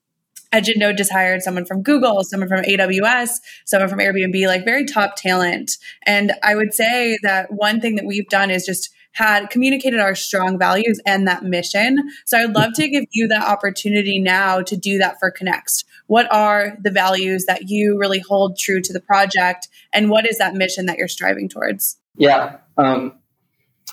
[0.51, 4.65] Edge & Node just hired someone from Google, someone from AWS, someone from Airbnb, like
[4.65, 5.77] very top talent.
[6.05, 10.15] And I would say that one thing that we've done is just had communicated our
[10.15, 11.97] strong values and that mission.
[12.25, 15.85] So I'd love to give you that opportunity now to do that for Connext.
[16.07, 19.67] What are the values that you really hold true to the project?
[19.93, 21.97] And what is that mission that you're striving towards?
[22.15, 22.57] Yeah.
[22.77, 23.17] Um,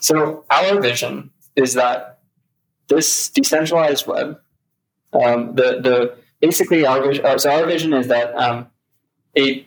[0.01, 2.21] so our vision is that
[2.89, 4.41] this decentralized web,
[5.13, 8.69] um, the, the basically our vision, uh, so our vision is that um,
[9.37, 9.67] a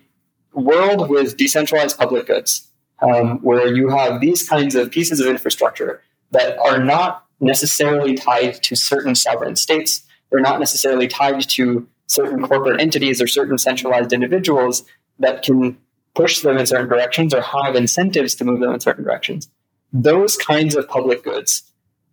[0.54, 2.68] world with decentralized public goods
[3.02, 6.02] um, where you have these kinds of pieces of infrastructure
[6.32, 10.04] that are not necessarily tied to certain sovereign states.
[10.30, 14.84] They're not necessarily tied to certain corporate entities or certain centralized individuals
[15.20, 15.78] that can
[16.14, 19.50] push them in certain directions or have incentives to move them in certain directions.
[19.94, 21.64] Those kinds of public goods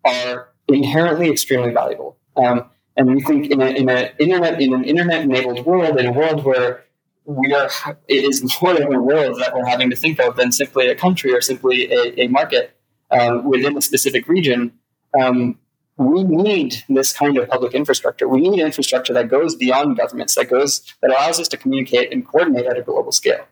[0.05, 2.17] are inherently extremely valuable.
[2.37, 6.07] Um, and we think in, a, in, a internet, in an internet enabled world, in
[6.07, 6.84] a world where
[7.24, 7.70] we are
[8.09, 10.96] it is more of a world that we're having to think of than simply a
[10.96, 12.76] country or simply a, a market
[13.12, 14.72] um, within a specific region.
[15.18, 15.59] Um,
[15.96, 18.26] we need this kind of public infrastructure.
[18.28, 22.26] We need infrastructure that goes beyond governments, that goes that allows us to communicate and
[22.26, 23.46] coordinate at a global scale.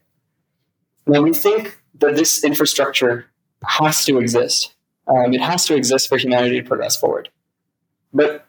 [1.07, 3.27] Now we think that this infrastructure
[3.65, 4.75] has to exist.
[5.07, 7.29] Um, it has to exist for humanity to progress forward.
[8.13, 8.46] But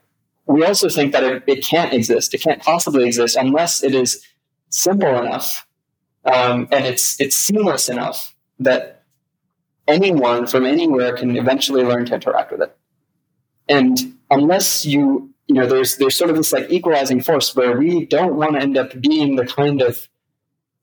[0.48, 2.34] we also think that it, it can't exist.
[2.34, 4.26] It can't possibly exist unless it is
[4.70, 5.68] simple enough
[6.28, 9.04] um, and it's it's seamless enough that
[9.88, 12.78] anyone from anywhere can eventually learn to interact with it.
[13.70, 13.98] And
[14.30, 18.36] unless you you know there's there's sort of this like equalizing force where we don't
[18.36, 20.10] want to end up being the kind of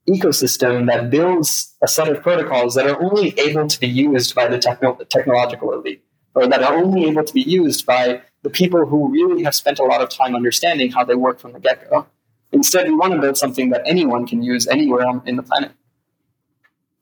[0.09, 4.47] ecosystem that builds a set of protocols that are only able to be used by
[4.47, 6.03] the techno- technological elite
[6.35, 9.79] or that are only able to be used by the people who really have spent
[9.79, 12.05] a lot of time understanding how they work from the get go.
[12.51, 15.71] Instead, we want to build something that anyone can use anywhere on, in the planet.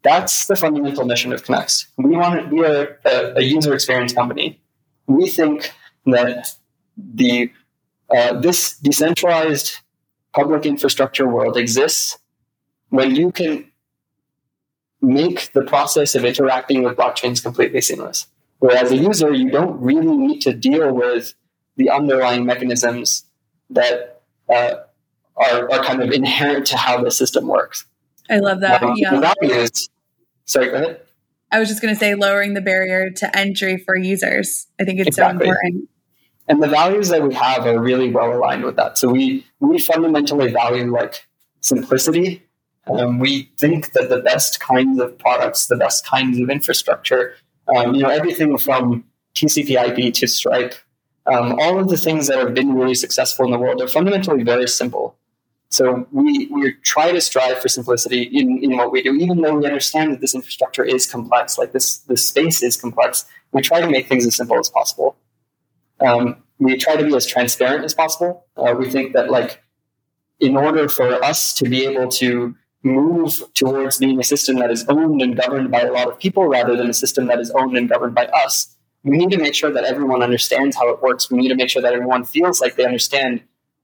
[0.04, 1.88] That's the fundamental mission of Connext.
[1.98, 4.62] We want to be a, a, a user experience company.
[5.06, 5.74] We think
[6.06, 6.56] that
[6.96, 7.52] the
[8.16, 9.80] uh, this decentralized
[10.34, 12.20] public infrastructure world exists
[12.90, 13.70] when you can
[15.02, 18.28] make the process of interacting with blockchains completely seamless.
[18.64, 21.34] Whereas a user, you don't really need to deal with
[21.76, 23.26] the underlying mechanisms
[23.70, 24.76] that uh,
[25.36, 27.86] are, are kind of inherent to how the system works.
[28.30, 28.82] I love that.
[28.82, 29.16] Um, yeah.
[29.16, 29.90] The values,
[30.46, 31.02] sorry, go ahead.
[31.52, 34.68] I was just going to say lowering the barrier to entry for users.
[34.80, 35.46] I think it's exactly.
[35.46, 35.90] so important.
[36.48, 38.98] And the values that we have are really well aligned with that.
[38.98, 41.28] So we we fundamentally value like
[41.60, 42.44] simplicity.
[42.88, 47.36] Um, we think that the best kinds of products, the best kinds of infrastructure,
[47.76, 49.04] um, you know, everything from
[49.36, 50.76] TCP/IP to Stripe,
[51.26, 54.44] um, all of the things that have been really successful in the world are fundamentally
[54.44, 55.16] very simple.
[55.70, 59.56] So we, we try to strive for simplicity in, in what we do, even though
[59.56, 63.26] we understand that this infrastructure is complex, like this, this space is complex.
[63.54, 65.16] We try to make things as simple as possible.
[66.00, 68.46] Um, we try to be as transparent as possible.
[68.56, 69.64] Uh, we think that like
[70.40, 74.86] in order for us to be able to move towards being a system that is
[74.90, 77.78] owned and governed by a lot of people rather than a system that is owned
[77.78, 81.32] and governed by us, we need to make sure that everyone understands how it works.
[81.32, 83.42] We need to make sure that everyone feels like they understand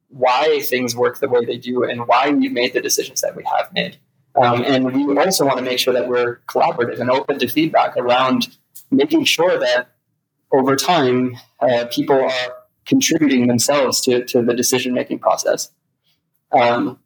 [0.10, 3.44] why things work the way they do and why we've made the decisions that we
[3.44, 3.98] have made.
[4.36, 7.98] Um, and we also want to make sure that we're collaborative and open to feedback
[7.98, 8.48] around
[8.92, 9.90] making sure that
[10.52, 12.54] over time uh, people are
[12.86, 15.72] contributing themselves to, to the decision making process.
[16.52, 17.00] Um,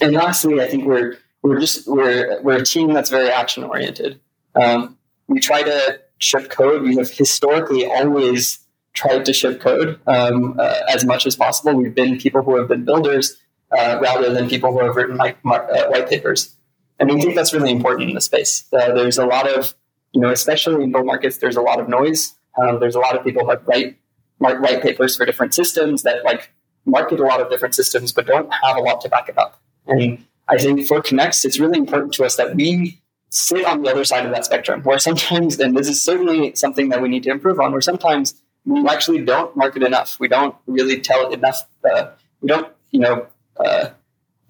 [0.00, 4.20] and lastly, I think we're we're just we're we're a team that's very action oriented.
[4.54, 6.82] Um, we try to ship code.
[6.82, 8.58] We have historically always
[8.94, 11.74] tried to ship code um, uh, as much as possible.
[11.74, 13.36] We've been people who have been builders
[13.76, 16.54] uh, rather than people who have written like, uh, white papers.
[17.00, 18.64] And we think that's really important in the space.
[18.72, 19.74] Uh, there's a lot of,
[20.12, 22.34] you know, especially in bull markets, there's a lot of noise.
[22.56, 23.96] Um, there's a lot of people who write
[24.38, 26.52] white papers for different systems that like
[26.86, 29.60] market a lot of different systems, but don't have a lot to back it up.
[29.86, 33.90] And I think for Connext, it's really important to us that we sit on the
[33.90, 37.22] other side of that spectrum, where sometimes, and this is certainly something that we need
[37.24, 40.18] to improve on, where sometimes we actually don't market enough.
[40.18, 41.68] We don't really tell enough.
[41.84, 42.10] Uh,
[42.40, 43.26] we don't, you know,
[43.58, 43.90] uh,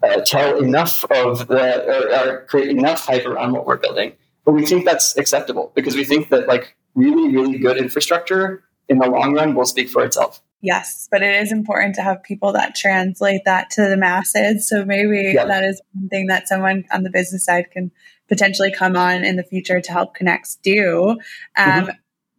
[0.03, 4.13] uh, tell enough of the or, or, create enough hype around what we're building.
[4.45, 8.99] But we think that's acceptable because we think that like really, really good infrastructure in
[8.99, 10.41] the long run will speak for itself.
[10.65, 14.67] Yes, but it is important to have people that translate that to the masses.
[14.67, 15.45] So maybe yeah.
[15.45, 17.91] that is one thing that someone on the business side can
[18.27, 21.11] potentially come on in the future to help Connext do.
[21.55, 21.89] Um, mm-hmm.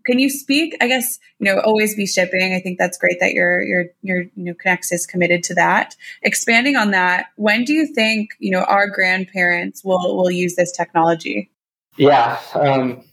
[0.07, 0.77] Can you speak?
[0.81, 2.53] I guess you know, always be shipping.
[2.53, 5.95] I think that's great that your your your you know Connext is committed to that.
[6.22, 10.72] Expanding on that, when do you think you know our grandparents will will use this
[10.72, 11.53] technology?
[11.97, 12.41] Yeah.
[12.55, 13.05] Um,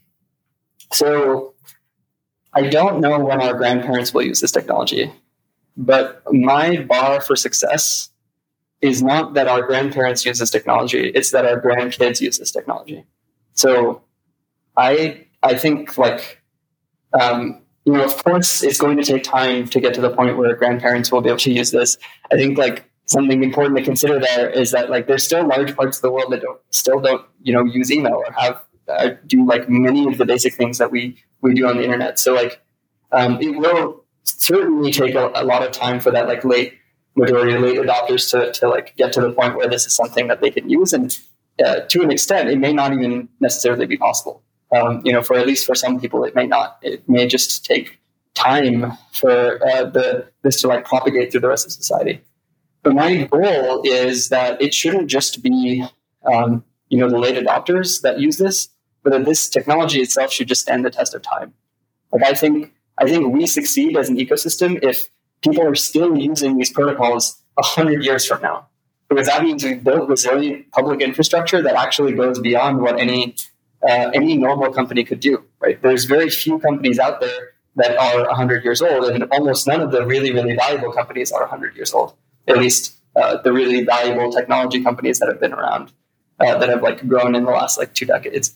[0.91, 1.52] so
[2.53, 5.11] I don't know when our grandparents will use this technology,
[5.75, 8.09] but my bar for success
[8.81, 13.05] is not that our grandparents use this technology; it's that our grandkids use this technology.
[13.53, 14.03] So,
[14.77, 16.43] I I think like
[17.19, 20.37] um, you know, of course, it's going to take time to get to the point
[20.37, 21.97] where grandparents will be able to use this.
[22.31, 25.97] I think like something important to consider there is that like there's still large parts
[25.97, 29.45] of the world that don't still don't you know use email or have uh, do
[29.45, 32.19] like many of the basic things that we we do on the internet.
[32.19, 32.61] So like
[33.11, 36.73] um, it will certainly take a, a, lot of time for that like late
[37.15, 40.41] majority late adopters to to like get to the point where this is something that
[40.41, 41.19] they can use and
[41.63, 44.41] uh, to an extent it may not even necessarily be possible.
[44.73, 46.79] Um, you know, for at least for some people, it may not.
[46.81, 47.99] It may just take
[48.33, 52.21] time for uh, the this to like propagate through the rest of society.
[52.81, 55.85] But my goal is that it shouldn't just be
[56.31, 58.69] um, you know the late adopters that use this,
[59.03, 61.53] but that this technology itself should just stand the test of time.
[62.11, 65.09] Like I think I think we succeed as an ecosystem if
[65.41, 68.67] people are still using these protocols hundred years from now,
[69.09, 73.35] because that means we've built resilient public infrastructure that actually goes beyond what any
[73.87, 75.43] uh, any normal company could do.
[75.59, 75.81] Right?
[75.81, 79.91] There's very few companies out there that are 100 years old, and almost none of
[79.91, 82.13] the really really valuable companies are 100 years old.
[82.47, 85.91] At least uh, the really valuable technology companies that have been around
[86.39, 88.55] uh, that have like grown in the last like two decades.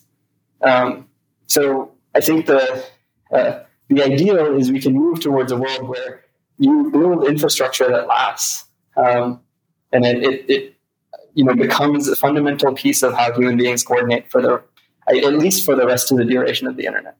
[0.62, 1.08] Um,
[1.46, 2.84] so I think the
[3.32, 6.24] uh, the ideal is we can move towards a world where
[6.58, 9.40] you build infrastructure that lasts, um,
[9.92, 10.74] and it, it, it
[11.34, 14.62] you know becomes a fundamental piece of how human beings coordinate for the
[15.08, 17.16] at least for the rest of the duration of the internet.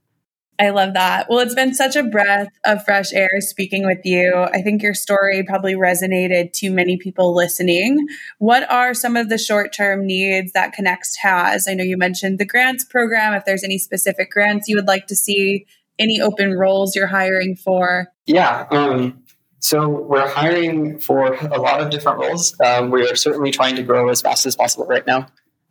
[0.60, 1.26] I love that.
[1.28, 4.34] Well, it's been such a breath of fresh air speaking with you.
[4.34, 8.08] I think your story probably resonated to many people listening.
[8.38, 11.68] What are some of the short term needs that Connext has?
[11.68, 13.34] I know you mentioned the grants program.
[13.34, 15.64] If there's any specific grants you would like to see,
[15.98, 18.08] any open roles you're hiring for?
[18.26, 18.66] Yeah.
[18.70, 19.22] Um,
[19.60, 22.54] so we're hiring for a lot of different roles.
[22.64, 25.28] Um, we are certainly trying to grow as fast as possible right now.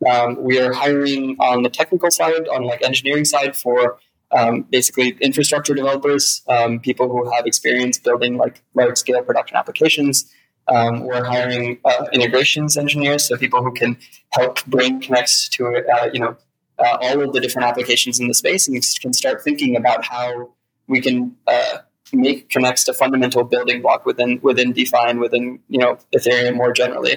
[0.08, 3.98] Um, we are hiring on the technical side, on like engineering side for
[4.30, 10.32] um, basically infrastructure developers, um, people who have experience building like large scale production applications.
[10.68, 13.96] Um, we're hiring uh, integrations engineers, so people who can
[14.32, 16.36] help bring Connext to uh, you know
[16.78, 20.50] uh, all of the different applications in the space and can start thinking about how
[20.86, 21.78] we can uh,
[22.12, 26.72] make Connext a fundamental building block within within DeFi and within you know Ethereum more
[26.72, 27.16] generally.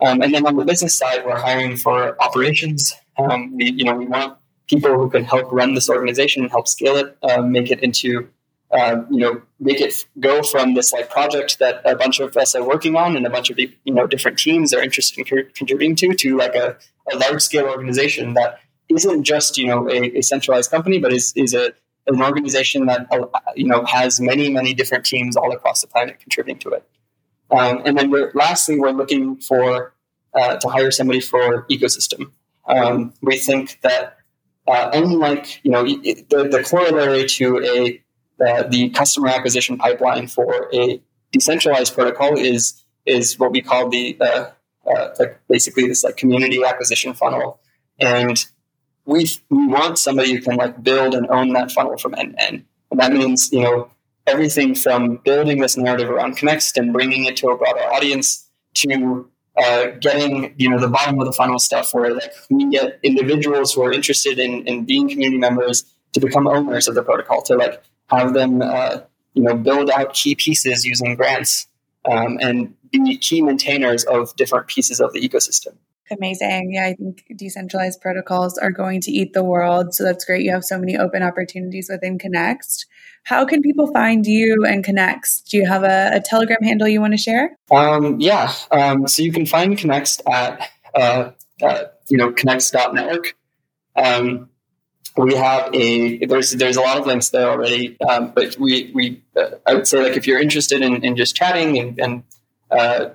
[0.00, 2.92] Um, and then on the business side, we're hiring for operations.
[3.18, 4.38] Um, we you know we want
[4.72, 8.28] people who can help run this organization and help scale it, um, make it into,
[8.70, 12.54] uh, you know, make it go from this like project that a bunch of us
[12.54, 15.50] are working on and a bunch of you know different teams are interested in co-
[15.54, 16.76] contributing to, to like a,
[17.12, 21.34] a large scale organization that isn't just you know a, a centralized company, but is
[21.36, 21.72] is a
[22.06, 26.18] an organization that uh, you know has many many different teams all across the planet
[26.18, 26.88] contributing to it.
[27.50, 29.92] Um, and then we're, lastly, we're looking for
[30.34, 32.30] uh, to hire somebody for ecosystem.
[32.66, 34.16] Um, we think that
[34.68, 38.02] uh, unlike you know the, the corollary to a
[38.44, 41.00] uh, the customer acquisition pipeline for a
[41.32, 44.50] decentralized protocol is is what we call the uh,
[44.86, 47.60] uh like basically this like community acquisition funnel,
[47.98, 48.46] and
[49.04, 52.44] we we want somebody who can like build and own that funnel from end to
[52.44, 53.90] end, and that means you know
[54.26, 59.28] everything from building this narrative around Connext and bringing it to a broader audience to
[59.56, 63.74] uh, getting you know the bottom of the funnel stuff where like we get individuals
[63.74, 67.56] who are interested in, in being community members to become owners of the protocol to
[67.56, 68.98] like have them uh,
[69.34, 71.66] you know build out key pieces using grants
[72.10, 75.74] um, and be key maintainers of different pieces of the ecosystem.
[76.10, 76.72] Amazing.
[76.72, 80.44] Yeah i think decentralized protocols are going to eat the world so that's great.
[80.44, 82.86] You have so many open opportunities within Connext
[83.24, 85.48] how can people find you and Connext?
[85.50, 87.56] Do you have a, a Telegram handle you want to share?
[87.70, 88.52] Um, yeah.
[88.70, 91.30] Um, so you can find Connext at, uh,
[91.62, 93.34] uh, you know, Connext.network.
[93.94, 94.48] Um,
[95.16, 99.22] we have a there's there's a lot of links there already, um, but we we
[99.36, 102.22] uh, I would say like if you're interested in, in just chatting and, and
[102.70, 103.10] uh,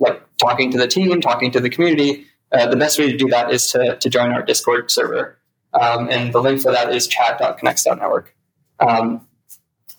[0.00, 3.28] like talking to the team, talking to the community, uh, the best way to do
[3.28, 5.38] that is to to join our Discord server,
[5.72, 8.34] um, and the link for that is chat.connext.network.
[8.80, 9.26] Um,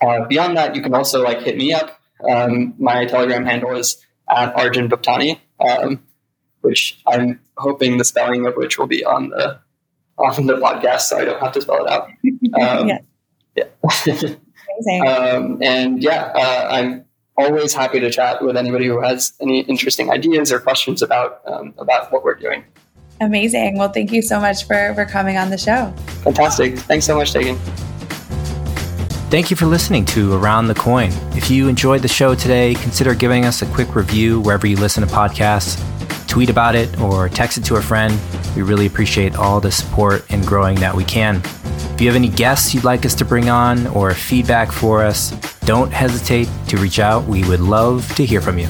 [0.02, 2.00] uh, beyond that, you can also like hit me up.
[2.30, 6.04] Um, my Telegram handle is at Arjun Bhuptani, um,
[6.62, 9.60] which I'm hoping the spelling of which will be on the
[10.18, 12.10] on the podcast, so I don't have to spell it out.
[12.60, 13.00] Um, yeah.
[13.56, 13.66] yeah.
[15.08, 17.06] um, and yeah, uh, I'm
[17.38, 21.74] always happy to chat with anybody who has any interesting ideas or questions about um,
[21.78, 22.64] about what we're doing.
[23.20, 23.78] Amazing.
[23.78, 25.94] Well, thank you so much for for coming on the show.
[26.24, 26.78] Fantastic.
[26.78, 27.58] Thanks so much, Tegan.
[29.30, 31.12] Thank you for listening to Around the Coin.
[31.36, 35.06] If you enjoyed the show today, consider giving us a quick review wherever you listen
[35.06, 35.78] to podcasts.
[36.30, 38.18] Tweet about it or text it to a friend.
[38.56, 41.42] We really appreciate all the support and growing that we can.
[41.94, 45.32] If you have any guests you'd like us to bring on or feedback for us,
[45.66, 47.26] don't hesitate to reach out.
[47.26, 48.70] We would love to hear from you.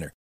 [0.01, 0.13] winner.